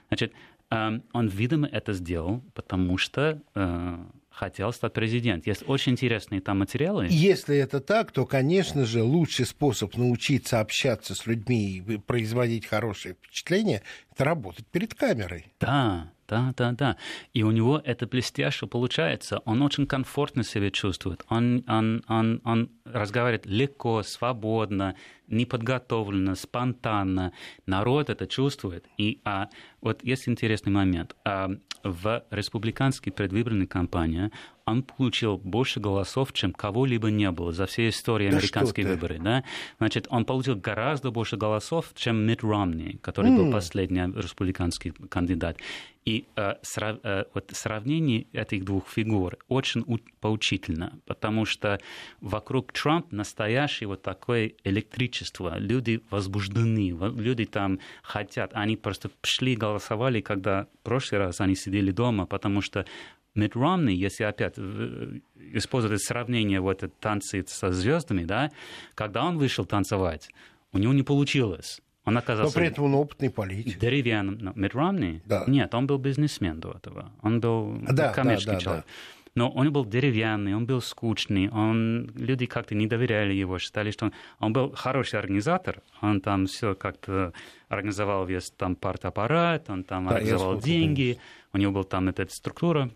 [0.09, 0.33] Значит,
[0.71, 3.99] э, он, видимо, это сделал, потому что э,
[4.39, 5.51] хотел стать президентом.
[5.51, 7.09] Есть очень интересные там материалы.
[7.11, 13.15] Если это так, то, конечно же, лучший способ научиться общаться с людьми и производить хорошее
[13.15, 15.53] впечатление– это работать перед камерой.
[15.61, 16.97] Да, да, да, да.
[17.33, 19.41] И у него это блестяще получается.
[19.47, 21.25] Он очень комфортно себя чувствует.
[21.29, 24.95] Он, он, он, он разговаривает легко, свободно,
[25.27, 27.33] неподготовленно, спонтанно.
[27.67, 28.85] Народ это чувствует.
[28.99, 29.49] И а,
[29.81, 31.17] вот есть интересный момент.
[31.25, 31.51] А,
[31.83, 34.31] в республиканской предвыборной кампании
[34.69, 38.39] он получил больше голосов, чем кого-либо не было за всей истории да
[38.89, 39.23] выборов.
[39.23, 39.45] Да?
[39.79, 43.37] Значит, он получил гораздо больше голосов, чем Митт Ромни, который mm.
[43.37, 45.59] был последний республиканский кандидат.
[46.09, 49.85] И э, срав, э, вот сравнение этих двух фигур очень
[50.21, 51.79] поучительно, потому что
[52.23, 55.59] вокруг Трамп настоящее вот такое электричество.
[55.59, 58.53] Люди возбуждены, люди там хотят.
[58.55, 62.87] Они просто шли голосовали, когда в прошлый раз они сидели дома, потому что
[63.39, 65.21] Митт Ромни, если опять э,
[65.53, 68.51] использовать сравнение вот танцы со звездами, да,
[68.95, 70.29] когда он вышел танцевать,
[70.73, 71.81] у него не получилось.
[72.05, 72.57] Он оказался...
[72.57, 73.79] Но при этом он опытный политик.
[73.79, 74.35] Деревянным.
[74.37, 75.23] No, Митт Ромни?
[75.25, 75.45] Да.
[75.47, 77.13] Нет, он был бизнесмен до этого.
[77.23, 78.85] Он был да, коммерческий да, да, человек.
[78.85, 78.93] Да.
[79.35, 84.07] Но он был деревянный, он был скучный, он, люди как-то не доверяли его, считали, что
[84.07, 87.33] он, он был хороший организатор, он там все как-то
[87.69, 91.19] организовал весь там партаппарат, он там да, организовал деньги,
[91.53, 92.91] у него был там эта структура,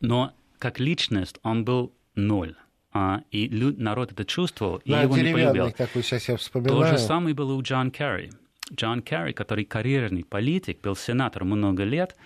[0.00, 2.54] но как личность он был ноль.
[2.92, 5.70] А, и люд, народ это чувствовал, и да, его не полюбил.
[5.72, 6.80] Такой, сейчас я вспоминаю.
[6.80, 8.30] То же самое было у Джон Керри.
[8.72, 12.16] Джон Керри, который карьерный политик, был сенатором много лет,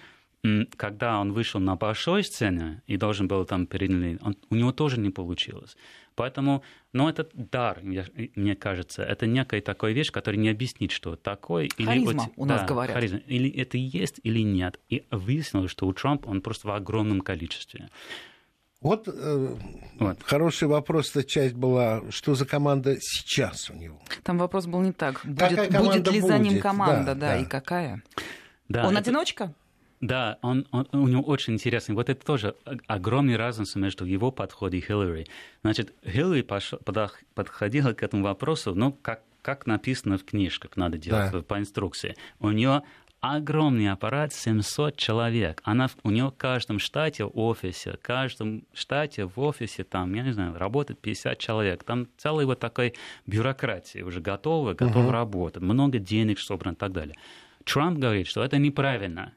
[0.76, 3.90] когда он вышел на большой сцене и должен был там перед
[4.22, 5.76] он, у него тоже не получилось.
[6.14, 9.02] Поэтому, ну, это дар, мне кажется.
[9.02, 11.68] Это некая такая вещь, которая не объяснит, что такое.
[11.76, 12.94] Харизма, или, у нас да, говорят.
[12.94, 13.18] Харизма.
[13.26, 14.78] Или это есть, или нет.
[14.88, 17.88] И выяснилось, что у Трампа он просто в огромном количестве.
[18.82, 19.56] Вот, э,
[20.00, 20.22] вот.
[20.24, 24.00] хороший вопрос, эта часть была, что за команда сейчас у него?
[24.24, 25.20] Там вопрос был не так.
[25.24, 26.24] Будет, будет ли будет?
[26.24, 27.38] за ним команда, да, да, да.
[27.38, 28.02] и какая?
[28.68, 29.02] Да, Он это...
[29.02, 29.54] одиночка?
[30.02, 31.94] Да, он, он, у него очень интересный.
[31.94, 32.56] Вот это тоже
[32.88, 35.28] огромный разница между его подходом и Хиллари.
[35.62, 41.42] Значит, Хиллари подходила к этому вопросу, ну, как, как написано в книжках, надо делать да.
[41.42, 42.16] по инструкции.
[42.40, 42.82] У нее
[43.20, 45.60] огромный аппарат, 700 человек.
[45.62, 50.32] Она, у нее в каждом штате офисе, в каждом штате в офисе, там, я не
[50.32, 51.84] знаю, работает 50 человек.
[51.84, 52.92] Там целая вот такая
[53.26, 55.12] бюрократия уже готова, готова uh-huh.
[55.12, 55.62] работать.
[55.62, 57.14] Много денег собрано и так далее.
[57.64, 59.32] Трамп говорит, что это неправильно,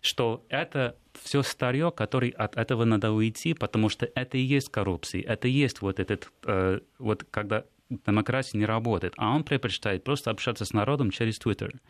[0.00, 5.22] что это все старье, которое от этого надо уйти, потому что это и есть коррупция,
[5.22, 7.64] это и есть вот этот, э, вот когда
[8.06, 11.80] демократия не работает, а он предпочитает просто общаться с народом через Твиттер.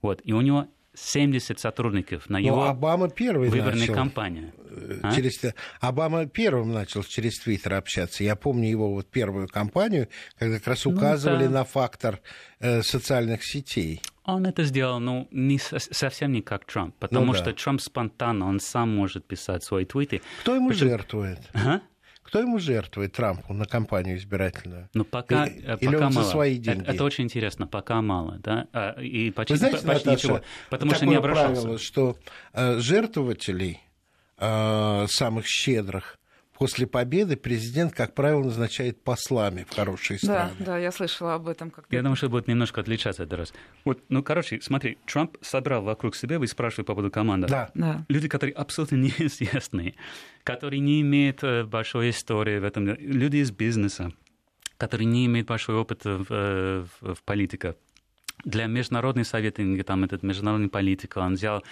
[0.00, 0.20] Вот.
[0.24, 4.52] И у него 70 сотрудников на его Обама первый выборной начал, кампании.
[4.70, 5.14] Э, а?
[5.14, 5.40] Через,
[5.80, 8.24] Обама первым начал через Твиттер общаться.
[8.24, 11.58] Я помню его вот первую кампанию, когда как раз ну указывали ну, да.
[11.60, 12.20] на фактор
[12.60, 14.02] э, социальных сетей.
[14.24, 17.38] Он это сделал, ну, не, совсем не как Трамп, потому ну, да.
[17.38, 20.22] что Трамп спонтанно, он сам может писать свои твиты.
[20.42, 20.88] Кто ему Причем...
[20.88, 21.40] жертвует?
[21.54, 21.80] А?
[22.22, 24.88] Кто ему жертвует Трампу на кампанию избирательную?
[24.94, 26.12] Ну, пока, или, пока или он мало.
[26.12, 26.82] за свои деньги?
[26.82, 30.40] Это, это очень интересно, пока мало, да, а, и почти, Вы знаете, почти Наташа, ничего,
[30.70, 31.60] потому что не обращался.
[31.60, 32.16] правило, что
[32.52, 33.80] э, жертвователей
[34.38, 36.18] э, самых щедрых
[36.58, 40.52] после победы президент, как правило, назначает послами в хорошие страны.
[40.58, 41.70] Да, да, я слышала об этом.
[41.70, 43.54] Как я думаю, что будет немножко отличаться этот раз.
[43.84, 47.48] Вот, ну, короче, смотри, Трамп собрал вокруг себя, вы спрашиваете по поводу команды.
[47.48, 47.70] Да.
[47.74, 48.04] да.
[48.08, 49.94] Люди, которые абсолютно неизвестные,
[50.44, 54.12] которые не имеют э, большой истории в этом, люди из бизнеса,
[54.76, 57.76] которые не имеют большой опыт в, э, в, в политике.
[58.44, 61.62] Для международной советы, там, этот международный политик, он взял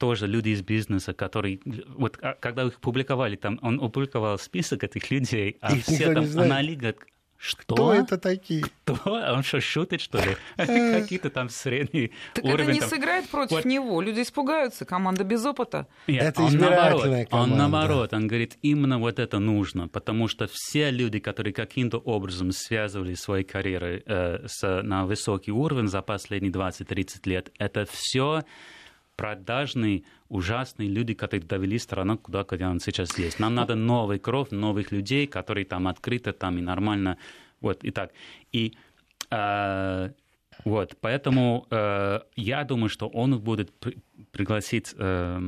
[0.00, 5.10] тоже люди из бизнеса, которые, вот а, когда их публиковали, там он опубликовал список этих
[5.10, 7.04] людей, а их все там аналитики
[7.42, 7.74] что?
[7.74, 8.62] Кто это такие?
[8.84, 8.98] Кто?
[9.14, 10.36] А он что, шутит, что ли?
[10.56, 12.64] Какие-то там средние так уровни.
[12.64, 12.88] это не там...
[12.90, 13.64] сыграет против вот.
[13.64, 14.02] него.
[14.02, 15.86] Люди испугаются, команда без опыта.
[16.06, 17.28] Нет, это он наоборот, команда.
[17.32, 22.52] Он наоборот, он говорит, именно вот это нужно, потому что все люди, которые каким-то образом
[22.52, 28.44] связывали свои карьеры э, с, на высокий уровень за последние 20-30 лет, это все
[29.20, 33.38] продажные, ужасные люди, которые довели страну куда, куда он сейчас есть.
[33.38, 37.18] Нам надо новый кровь, новых людей, которые там открыто там и нормально.
[37.60, 38.12] Вот, и так.
[38.50, 38.72] И
[39.30, 40.10] э,
[40.64, 43.70] вот, поэтому э, я думаю, что он будет
[44.32, 45.40] пригласить э,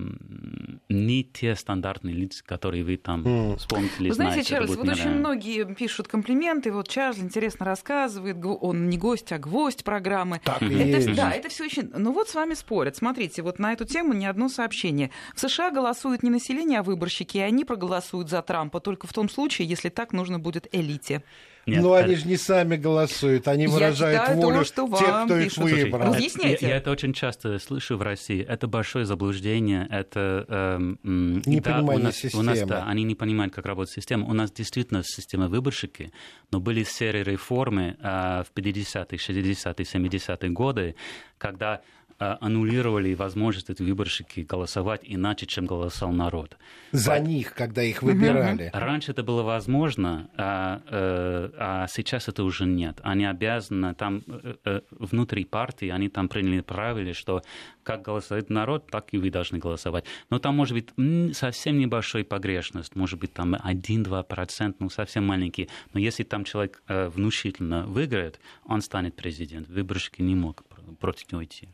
[0.88, 3.56] не те стандартные лица, которые вы там mm.
[3.56, 4.08] вспомнили.
[4.08, 6.72] Вы знаете, знаете, Чарльз, вот очень многие пишут комплименты.
[6.72, 10.40] Вот Чарльз интересно рассказывает, он не гость, а гвоздь программы.
[10.44, 11.14] Так это, есть.
[11.14, 11.90] Да, это все очень.
[11.94, 12.96] Ну вот с вами спорят.
[12.96, 15.10] Смотрите, вот на эту тему ни одно сообщение.
[15.34, 19.28] В США голосуют не население, а выборщики, и они проголосуют за Трампа только в том
[19.28, 21.22] случае, если так нужно будет элите.
[21.64, 22.06] Нет, Но это...
[22.06, 25.58] они же не сами голосуют, они выражают я волю то, что тех, кто пишут.
[25.68, 26.06] их выбрал.
[26.06, 26.66] Слушай, Разъясняйте.
[26.66, 28.44] Я, я это очень часто слышу в России.
[28.44, 29.86] Это большое заблуждение.
[29.90, 30.98] Это эм,
[31.46, 32.42] непонимание да, у нас, системы.
[32.42, 34.26] У нас, да, они не понимают, как работает система.
[34.26, 36.12] У нас действительно система выборщики,
[36.50, 40.94] но были серии реформы э, в 50-е, 60-е, 70-е годы,
[41.38, 42.01] когда Э,
[42.40, 46.56] аннулировали возможность эти выборщики голосовать иначе, чем голосовал народ.
[46.92, 47.16] За По...
[47.16, 48.70] них, когда их выбирали.
[48.72, 53.00] Раньше это было возможно, а, э, а сейчас это уже нет.
[53.02, 54.22] Они обязаны, там
[54.64, 57.42] э, внутри партии, они там приняли правило, что
[57.82, 60.04] как голосует народ, так и вы должны голосовать.
[60.30, 65.68] Но там может быть совсем небольшой погрешность, может быть там 1-2%, ну совсем маленький.
[65.92, 69.74] Но если там человек внушительно выиграет, он станет президентом.
[69.74, 70.66] Выборщики не могут
[71.00, 71.68] против него идти.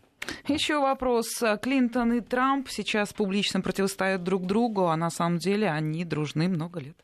[0.46, 1.42] Еще вопрос.
[1.62, 6.80] Клинтон и Трамп сейчас публично противостоят друг другу, а на самом деле они дружны много
[6.80, 6.96] лет.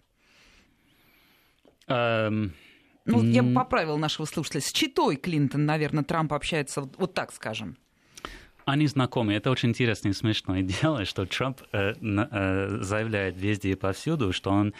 [1.88, 2.52] Um...
[3.06, 4.62] Ну, я бы поправил нашего слушателя.
[4.62, 7.76] С читой Клинтон, наверное, Трамп общается, вот так скажем.
[8.64, 9.34] Они знакомы.
[9.34, 14.50] Это очень интересное и смешное дело, что Трамп э, э, заявляет везде и повсюду, что
[14.50, 14.72] он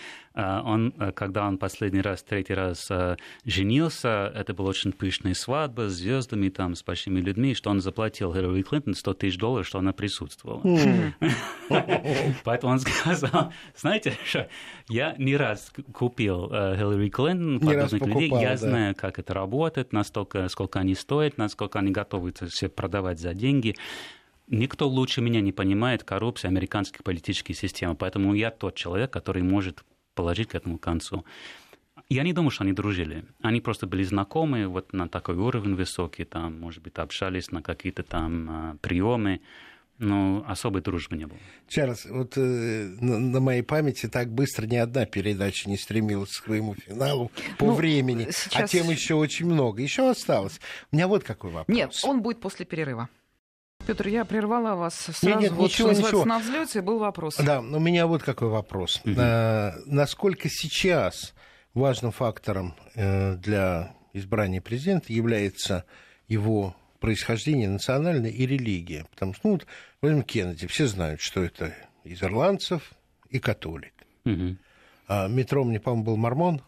[0.64, 5.88] он, э, когда он последний раз, третий раз э, женился, это была очень пышная свадьба
[5.88, 9.79] с звездами, там, с большими людьми, что он заплатил Хиллари Клинтон 100 тысяч долларов, что
[9.79, 10.61] она присутствовала.
[12.44, 14.49] Поэтому он сказал, знаете, что
[14.88, 20.49] я не раз купил э, Хиллари Клинтон, подобных людей, я знаю, как это работает, настолько,
[20.49, 23.77] сколько они стоят, насколько они готовы это все продавать за деньги.
[24.49, 29.85] Никто лучше меня не понимает коррупцию американской политической системы, поэтому я тот человек, который может
[30.14, 31.24] положить к этому концу.
[32.09, 33.24] Я не думаю, что они дружили.
[33.40, 38.03] Они просто были знакомы вот на такой уровень высокий, там, может быть, общались на какие-то
[38.03, 39.40] там а, приемы,
[39.98, 41.38] но особой дружбы не было.
[41.68, 42.40] Чарльз, вот э,
[43.00, 47.66] на, на моей памяти так быстро ни одна передача не стремилась к своему финалу по
[47.66, 48.64] ну, времени, а сейчас...
[48.64, 49.81] а тем еще очень много.
[49.81, 50.61] Еще осталось.
[50.90, 51.74] У меня вот какой вопрос.
[51.74, 53.09] Нет, он будет после перерыва.
[53.87, 55.27] Петр, я прервала вас сразу.
[55.27, 56.25] Нет, нет, вот, ничего, ничего.
[56.25, 57.37] На взлете был вопрос.
[57.37, 59.01] Да, у меня вот какой вопрос.
[59.05, 59.14] Угу.
[59.18, 61.35] А, насколько сейчас
[61.75, 65.85] важным фактором э, для избрания президента является
[66.29, 69.07] его происхождение национальное и религия.
[69.11, 69.66] Потому что, ну, вот,
[70.01, 72.92] возьмем Кеннеди, все знают, что это из ирландцев
[73.29, 73.92] и католик.
[74.25, 74.59] Мгм.
[75.07, 76.62] А Метро, мне, по-моему, был мормон.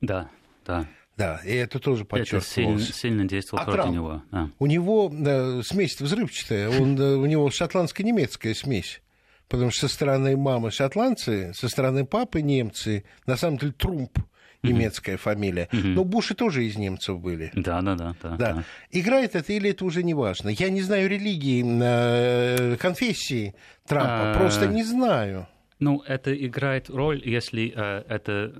[0.00, 0.30] Да,
[0.64, 0.86] да.
[1.16, 4.22] Да, и это тоже Это сильно, сильно действовало А против него.
[4.30, 4.48] да.
[4.58, 9.02] У него э, смесь взрывчатая, он, э, у него шотландско-немецкая смесь.
[9.48, 14.18] Потому что со стороны мамы шотландцы, со стороны папы немцы, на самом деле Трумп
[14.62, 15.68] немецкая фамилия.
[15.72, 17.50] Но Буши тоже из немцев были.
[17.54, 18.30] Да, да, да, да.
[18.30, 18.52] Да.
[18.54, 18.64] да.
[18.90, 20.48] Играет это или это уже не важно?
[20.48, 23.54] Я не знаю религии, э, конфессии
[23.86, 24.38] Трампа, А.
[24.38, 25.46] просто не знаю.
[25.80, 28.52] Ну, это играет роль, если э, это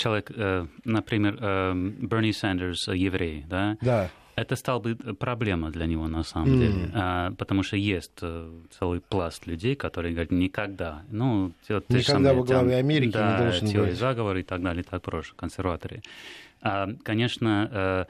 [0.00, 3.76] человек, э, например, э, Берни Сандерс, э, еврей, да?
[3.82, 4.08] Да.
[4.36, 9.00] Это стал бы проблема для него на самом деле, А, потому что есть э, целый
[9.00, 13.12] пласт людей, которые говорят никогда, ну те- же Никогда самые во главе там, Америки не
[13.12, 13.98] да, должен теории быть.
[13.98, 16.00] заговора и так далее, и так проще, консерваторы.
[16.62, 18.04] А, конечно, э,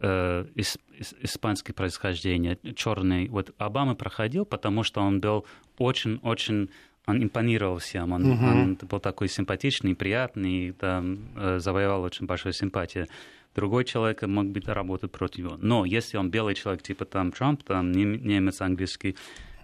[0.00, 5.44] э, ис- ис- испанское происхождение, черный, вот Обама проходил, потому что он был
[5.78, 6.70] очень-очень
[7.06, 13.06] он импонировал всем, он, он был такой симпатичный, приятный, там, э, завоевал очень большую симпатию.
[13.54, 15.56] Другой человек мог быть работать против него.
[15.60, 19.16] Но если он белый человек, типа там Трамп, там нем- немец, английский,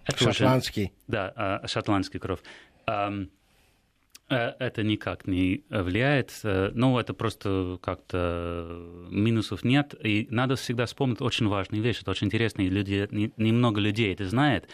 [0.04, 0.92] это уже- Шотландский.
[1.08, 2.40] да, а, шотландский кровь.
[2.86, 3.26] Э,
[4.60, 6.30] Это никак не влияет.
[6.44, 8.78] э, Ну, это просто как-то
[9.10, 9.94] минусов нет.
[10.04, 12.00] И надо всегда вспомнить очень важную вещь.
[12.02, 12.62] Это очень интересно.
[12.62, 14.68] И люди, не- немного людей это знает.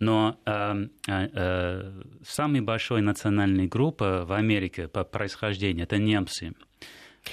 [0.00, 6.54] Но эм, э, э, самая большая национальная группа в Америке по происхождению это немцы.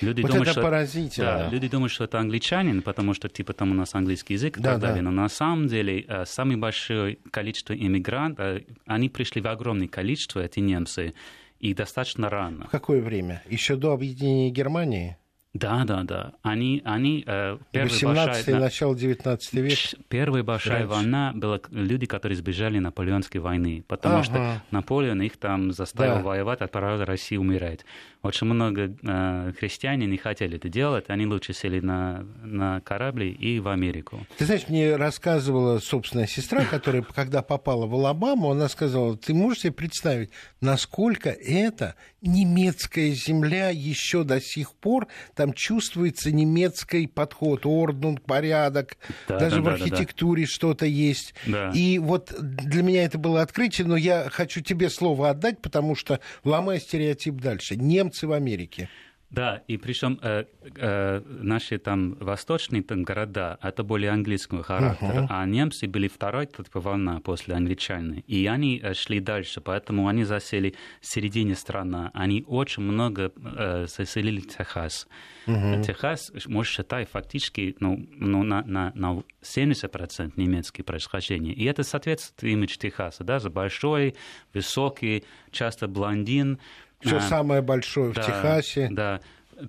[0.02, 1.26] Люди Вот думают, это что- поразительно.
[1.28, 4.62] Да, люди думают, что это англичанин, потому что типа там у нас английский язык и
[4.62, 4.88] Да, так да.
[4.88, 5.02] далее.
[5.02, 10.42] Но на самом деле э, самое большое количество иммигрантов, э, они пришли в огромное количество,
[10.42, 11.14] эти немцы,
[11.62, 12.66] и достаточно рано.
[12.68, 13.42] В какое время?
[13.50, 15.16] Еще до объединения Германии?
[15.60, 16.34] Да, да, да.
[16.44, 19.76] Они, они э, первая 18 большая- начало 19 века.
[19.76, 20.88] Ш- Первая большая Раньше.
[20.96, 24.24] война была люди, которые сбежали Наполеонской войны, потому Ага.
[24.24, 26.22] что Наполеон их там заставил Да.
[26.22, 27.82] воевать, отправил Россию умирать.
[28.24, 33.60] Очень много э, христиане не хотели это делать, они лучше сели на, на корабли и
[33.60, 34.26] в Америку.
[34.38, 39.62] Ты знаешь, мне рассказывала собственная сестра, которая, когда попала в Алабаму, она сказала, ты можешь
[39.62, 40.30] себе представить,
[40.62, 49.40] насколько это немецкая земля еще до сих пор, там чувствуется немецкий подход, орднунг, порядок, Да,
[49.40, 49.84] даже да, в да, да, да.
[49.84, 51.34] архитектуре что-то есть.
[51.46, 51.72] Да.
[51.74, 56.20] И вот для меня это было открытие, но я хочу тебе слово отдать, потому что
[56.44, 57.76] ломай стереотип дальше.
[57.76, 58.90] Немцы в Америке.
[59.30, 60.46] Да, и причем э,
[60.78, 66.80] э, наши там восточные там, города, это более английского характера, а немцы были второй типа
[66.80, 72.46] волна после англичан, и они э, шли дальше, поэтому они засели в середине страны, они
[72.48, 75.08] очень много э, заселили Техас.
[75.46, 81.54] Техас, можно считать, фактически ну, ну, на, на, на 70% немецкое происхождение.
[81.54, 84.16] И это соответствует имидж Техаса, да, за большой,
[84.54, 86.60] высокий, часто блондин.
[87.00, 88.90] Все А, самое большое в да, Техасе.
[88.92, 89.22] Да.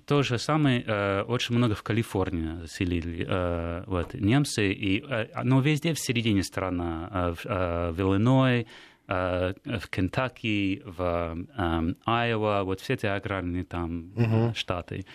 [0.05, 5.61] То же самое э, очень много в Калифорнии заселили э, вот, немцы, и, э, но
[5.61, 8.67] везде в середине страны, э, в, э, в Иллиной,
[9.07, 15.05] э, в Кентаки, в э, Айова, вот все эти аграрные там э, штаты.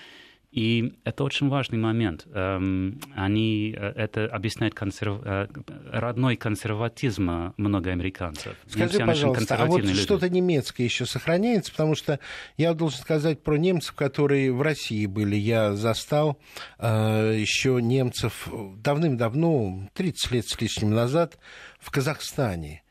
[0.54, 2.28] И это очень важный момент.
[2.32, 5.20] Эм, Они, э, это объясняет консерв...
[5.24, 5.48] э,
[5.90, 8.54] родной консерватизм э, много американцев.
[8.68, 12.20] Скажи, Немцы, пожалуйста, а вот что-то немецкое еще сохраняется, потому что
[12.56, 15.34] я должен сказать про немцев, которые в России были.
[15.34, 16.38] Я застал
[16.78, 21.36] э, еще немцев давным-давно, 30 лет с лишним назад,
[21.80, 22.83] в Казахстане.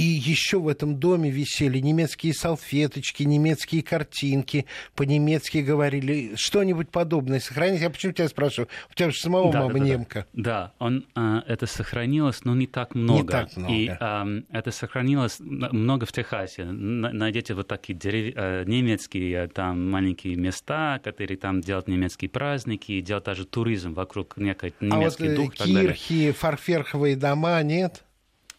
[0.00, 6.32] И еще в этом доме висели немецкие салфеточки, немецкие картинки, по-немецки говорили.
[6.36, 7.82] Что-нибудь подобное сохранить?
[7.82, 8.70] Я почему тебя спрашиваю?
[8.90, 10.26] У тебя же самого Да, мама да, да, немка.
[10.32, 13.30] Да, он, а, это сохранилось, но не так много.
[13.30, 13.74] так много.
[13.74, 16.64] И ам, это сохранилось много в Техасе.
[16.64, 18.32] Найдете вот такие дерев...
[18.34, 24.38] э, немецкие э, там маленькие места, которые там делают немецкие праздники, делают даже туризм вокруг
[24.38, 25.88] некой А вот немецкий э, дух далее.
[25.88, 28.02] кирхи, фарферховые дома, нет?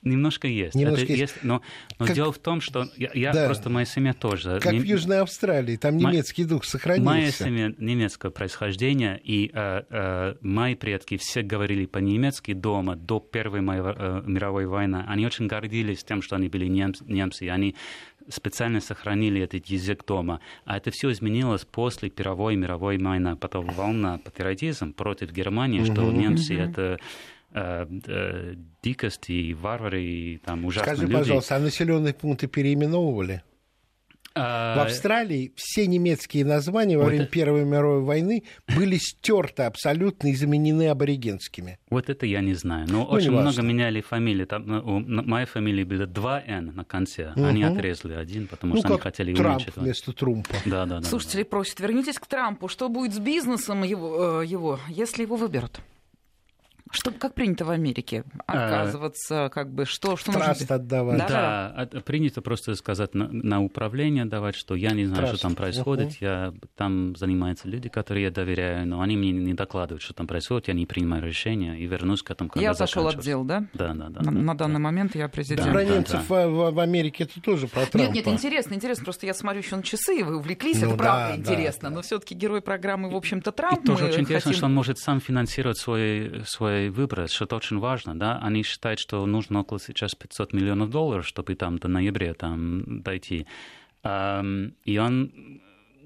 [0.03, 0.73] Немножко есть.
[0.73, 1.43] Немножко это есть.
[1.43, 1.61] но,
[1.99, 3.45] но Как- дело в том, что я, я Да.
[3.45, 4.59] просто моя семья тоже.
[4.59, 7.05] Как нем- в Южной Австралии, там немецкий дух сохранился.
[7.13, 13.61] Моя семья немецкого происхождения, и э, э, мои предки все говорили по-немецки дома до Первой
[13.61, 15.03] моей, э, мировой войны.
[15.07, 17.75] Они очень гордились тем, что они были немцы, немцы, и они
[18.29, 20.41] специально сохранили этот язык дома.
[20.65, 23.35] А это все изменилось после Первой мировой войны.
[23.35, 26.99] Потом волна патриотизм против Германии, что немцы это
[27.53, 31.19] э, э, дикость и варвары, и там ужасные Скажи, люди.
[31.19, 33.43] пожалуйста, а населенные пункты переименовывали?
[34.33, 34.75] А...
[34.77, 37.31] В Австралии все немецкие названия во вот время это...
[37.31, 38.43] Первой мировой войны
[38.75, 41.79] были стерты абсолютно и заменены аборигенскими.
[41.89, 42.87] Вот это я не знаю.
[42.87, 44.45] Но ну, очень много меняли фамилии.
[44.45, 47.33] Там, ну, у моей фамилии было два «Н» на конце.
[47.35, 47.43] Угу.
[47.43, 49.75] Они отрезали один, потому ну, что они хотели Трамп уменьшить.
[49.75, 50.55] вместо Трумпа.
[50.65, 51.03] Да, да, да.
[51.03, 51.49] Слушатели да.
[51.49, 52.69] просят, вернитесь к Трампу.
[52.69, 55.81] Что будет с бизнесом его, э, его если его выберут?
[56.91, 58.23] Что, как принято в Америке?
[58.47, 60.75] Оказываться, как бы, что, что Траст нужно...
[60.75, 61.17] отдавать.
[61.17, 65.37] Да, да, принято просто сказать на, на управление давать, что я не знаю, Траст.
[65.37, 66.17] что там происходит, uh-huh.
[66.19, 70.67] я, там занимаются люди, которые я доверяю, но они мне не докладывают, что там происходит,
[70.67, 73.65] я не принимаю решения и вернусь к этому, когда Я отошел от дел, да?
[73.73, 74.21] Да, да, да.
[74.21, 74.79] На, да, на данный да.
[74.79, 75.67] момент я президент.
[75.67, 76.47] Да, Про немцев да, да.
[76.47, 77.97] В, в Америке это тоже про Трампа.
[77.97, 80.97] Нет, нет, интересно, интересно, просто я смотрю еще на часы, и вы увлеклись, ну, это
[80.97, 81.95] да, правда да, интересно, да.
[81.95, 83.83] но все таки герой программы, в общем-то, Трамп.
[83.83, 84.23] И тоже очень хотим...
[84.25, 88.63] интересно, что он может сам финансировать свой, свой выбор, что то, очень важно, да, они
[88.63, 93.45] считают, что нужно около сейчас 500 миллионов долларов, чтобы там до ноября там дойти.
[94.03, 95.31] И он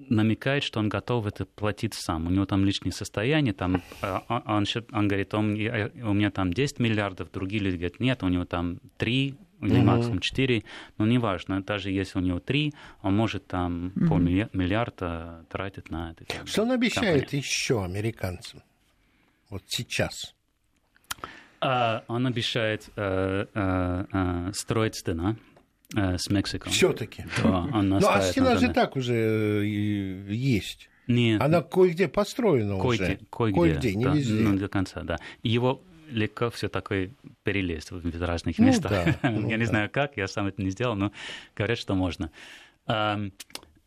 [0.09, 2.27] намекает, что он готов это платить сам.
[2.27, 6.53] У него там личное состояние, там, а, а, он, он говорит, он, у меня там
[6.53, 9.85] 10 миллиардов, другие люди говорят, нет, у него там 3 или угу.
[9.85, 10.63] максимум 4,
[10.97, 14.07] но неважно, даже если у него 3, он может там угу.
[14.07, 16.25] полмиллиарда тратить на это.
[16.45, 17.39] Что он обещает компания.
[17.39, 18.61] еще американцам?
[19.49, 20.34] Вот сейчас.
[21.65, 25.35] А, он обещает э, э, э, строить стена
[25.93, 26.71] с Мексикой.
[26.71, 27.25] Все-таки.
[27.43, 29.63] Да, ну, а стена же так уже
[30.29, 30.89] есть.
[31.07, 31.41] Нет.
[31.41, 33.19] Она кое-где построена кое уже.
[33.29, 34.33] Кое-где, кое-где не да, везде.
[34.33, 35.17] Ну, до конца, да.
[35.43, 37.11] Его легко все такое
[37.43, 38.91] перелезть в разных ну, местах.
[39.21, 41.11] Да, ну, я не знаю как, я сам это не сделал, но
[41.55, 42.31] говорят, что можно.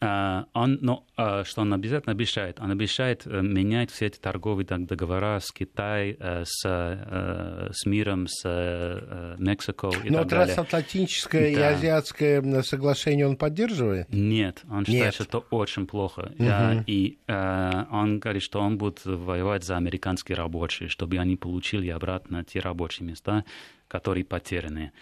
[0.01, 2.61] А, он, ну, а, что он обязательно обещает?
[2.61, 8.28] Он обещает э, менять все эти торговые договора с Китаем, э, с, э, с миром,
[8.28, 10.55] с Мексикой и Но так далее.
[10.55, 11.70] трансатлантическое да.
[11.70, 14.07] и азиатское соглашение он поддерживает?
[14.11, 15.14] Нет, он считает, Нет.
[15.14, 16.32] что это очень плохо.
[16.38, 16.84] Угу.
[16.86, 22.61] И он говорит, что он будет воевать за американские рабочие, чтобы они получили обратно те
[22.61, 23.44] рабочие места,
[23.88, 24.92] которые потеряны.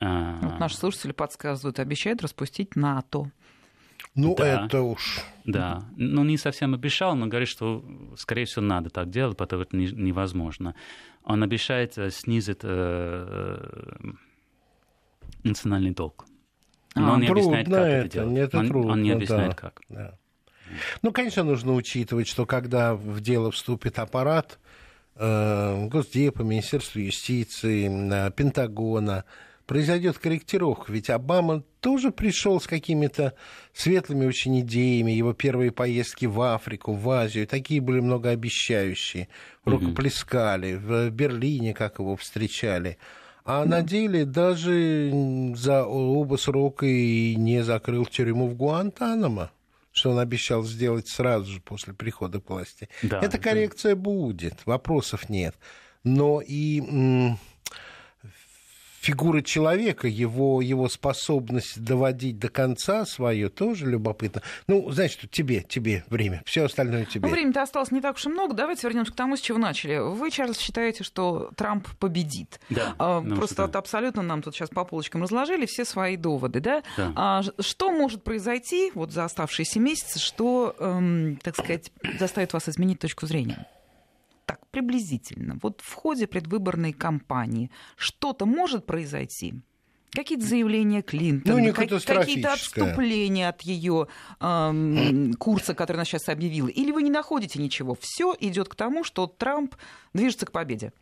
[0.00, 3.30] Вот наши слушатели подсказывают, обещают распустить НАТО.
[4.14, 5.20] Ну, да, это уж...
[5.44, 7.84] Да, ну, не совсем обещал, но говорит, что,
[8.16, 10.74] скорее всего, надо так делать, потому что это невозможно.
[11.24, 13.58] Он обещает э, снизить э,
[14.02, 14.12] э,
[15.42, 16.26] национальный долг.
[16.94, 18.38] Но а, он не объясняет, как это, это делать.
[18.38, 19.80] Это он, трудно, он не объясняет, да, как.
[19.88, 20.18] Да.
[21.02, 24.58] Ну, конечно, нужно учитывать, что когда в дело вступит аппарат
[25.16, 29.24] э, Госдепа, Министерства юстиции, э, Пентагона,
[29.66, 30.92] произойдет корректировка.
[30.92, 33.34] Ведь Обама тоже пришел с какими-то
[33.72, 35.12] светлыми очень идеями.
[35.12, 39.28] Его первые поездки в Африку, в Азию, такие были многообещающие.
[39.64, 40.74] Рукоплескали.
[40.74, 42.98] В Берлине, как его встречали.
[43.44, 45.12] А на деле даже
[45.54, 49.50] за оба срока и не закрыл тюрьму в Гуантанамо
[49.94, 52.88] что он обещал сделать сразу же после прихода к власти.
[53.02, 54.00] Да, Эта коррекция да.
[54.00, 55.54] будет, вопросов нет.
[56.02, 56.82] Но и
[59.04, 64.40] фигура человека, его, его способность доводить до конца свое тоже любопытно.
[64.66, 67.28] Ну, значит, тебе, тебе время, все остальное тебе.
[67.28, 68.54] Ну, времени-то осталось не так уж и много.
[68.54, 69.98] Давайте вернемся к тому, с чего начали.
[69.98, 72.60] Вы, Чарльз, считаете, что Трамп победит?
[72.70, 72.94] Да.
[72.98, 73.78] А, просто да.
[73.78, 76.82] абсолютно нам тут сейчас по полочкам разложили все свои доводы, да?
[76.96, 77.12] да.
[77.14, 83.00] А, что может произойти вот за оставшиеся месяцы, что, эм, так сказать, заставит вас изменить
[83.00, 83.66] точку зрения?
[84.46, 89.54] Так приблизительно, вот в ходе предвыборной кампании что-то может произойти?
[90.14, 94.06] Какие-то заявления Клинтон, ну, какие-то отступления от ее
[94.40, 96.68] эм, курса, который она сейчас объявила?
[96.68, 97.96] Или вы не находите ничего?
[98.00, 99.74] Все идет к тому, что Трамп
[100.12, 100.92] движется к победе?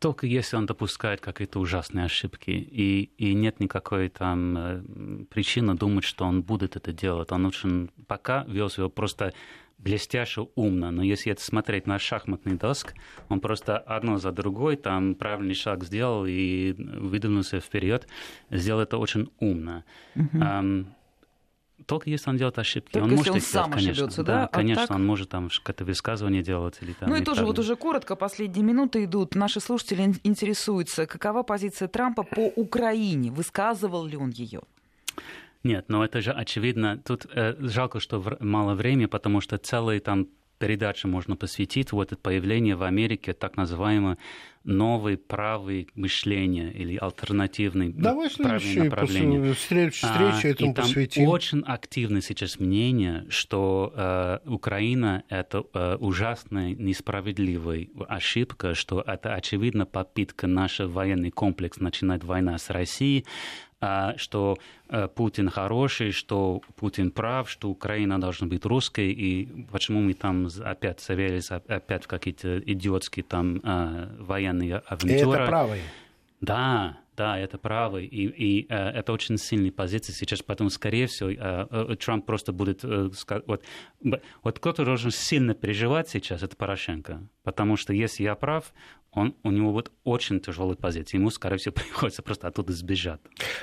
[0.00, 6.04] Только если он допускает какие-то ужасные ошибки, и, и нет никакой там э, причины думать,
[6.04, 7.32] что он будет это делать.
[7.32, 9.32] Он очень пока вел его просто
[9.78, 12.94] блестяще умно, но если это смотреть на шахматный доск,
[13.28, 18.08] он просто одно за другой там правильный шаг сделал и выдвинулся вперед,
[18.50, 19.84] сделал это очень умно.
[20.16, 20.38] Угу.
[20.38, 20.86] Um,
[21.86, 22.92] только если он делает ошибки.
[22.92, 24.24] Только он если может он сам делать, конечно.
[24.24, 24.34] да?
[24.34, 24.44] да?
[24.44, 24.96] А конечно, так...
[24.96, 26.76] он может там какое-то высказывание делать.
[26.80, 29.34] Или, там, ну и тоже вот уже коротко, последние минуты идут.
[29.34, 33.30] Наши слушатели интересуются, какова позиция Трампа по Украине?
[33.30, 34.60] Высказывал ли он ее?
[35.68, 36.96] Нет, но это же очевидно.
[37.04, 42.12] Тут э, жалко, что в, мало времени, потому что целые там передачи можно посвятить вот
[42.12, 44.16] это появление в Америке так называемого
[44.64, 49.54] новый правый мышление или альтернативный Давай правое направление.
[49.54, 51.28] Встреч, встречу а, этому и там посвятим.
[51.28, 59.86] очень активно сейчас мнение, что э, Украина это э, ужасная несправедливая ошибка, что это очевидно
[59.86, 63.67] попытка наш военный комплекс начинать война с Россией, а,
[64.16, 64.58] что
[64.88, 70.48] э, Путин хороший, что Путин прав, что Украина должна быть русской, и почему мы там
[70.64, 75.14] опять завелись опять в какие-то идиотские там а, военные авантюры.
[75.14, 75.82] И это правые.
[76.40, 81.30] Да, да, это правый, и, и э, это очень сильная позиция сейчас, поэтому, скорее всего,
[81.30, 82.84] э, э, Трамп просто будет...
[82.84, 83.10] Э,
[83.46, 83.64] вот,
[84.44, 88.72] вот кто-то должен сильно переживать сейчас, это Порошенко, потому что если я прав,
[89.18, 91.18] он, у него вот очень тяжелая позиция.
[91.18, 93.20] Ему, скорее всего, приходится просто оттуда сбежать.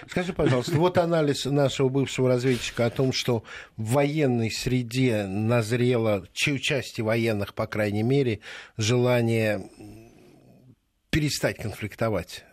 [0.07, 3.43] Скажи, пожалуйста, вот анализ нашего бывшего разведчика о том, что
[3.77, 8.39] в военной среде назрело, у части военных, по крайней мере,
[8.77, 9.69] желание
[11.09, 12.43] перестать конфликтовать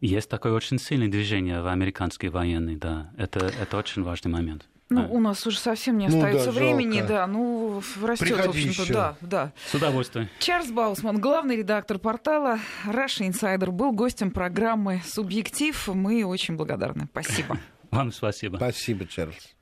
[0.00, 3.10] есть такое очень сильное движение в американской военной, да.
[3.16, 4.66] Это, это очень важный момент.
[4.88, 5.08] Ну, да.
[5.08, 7.08] у нас уже совсем не остается ну, да, времени, жалко.
[7.08, 7.26] да.
[7.26, 9.52] Ну, растет, в общем-то, да, да.
[9.66, 10.28] С удовольствием.
[10.38, 15.88] Чарльз Баусман, главный редактор портала Russia Insider, был гостем программы «Субъектив».
[15.88, 17.08] Мы очень благодарны.
[17.10, 17.58] Спасибо.
[17.90, 18.56] Вам спасибо.
[18.56, 19.55] Спасибо, Чарльз.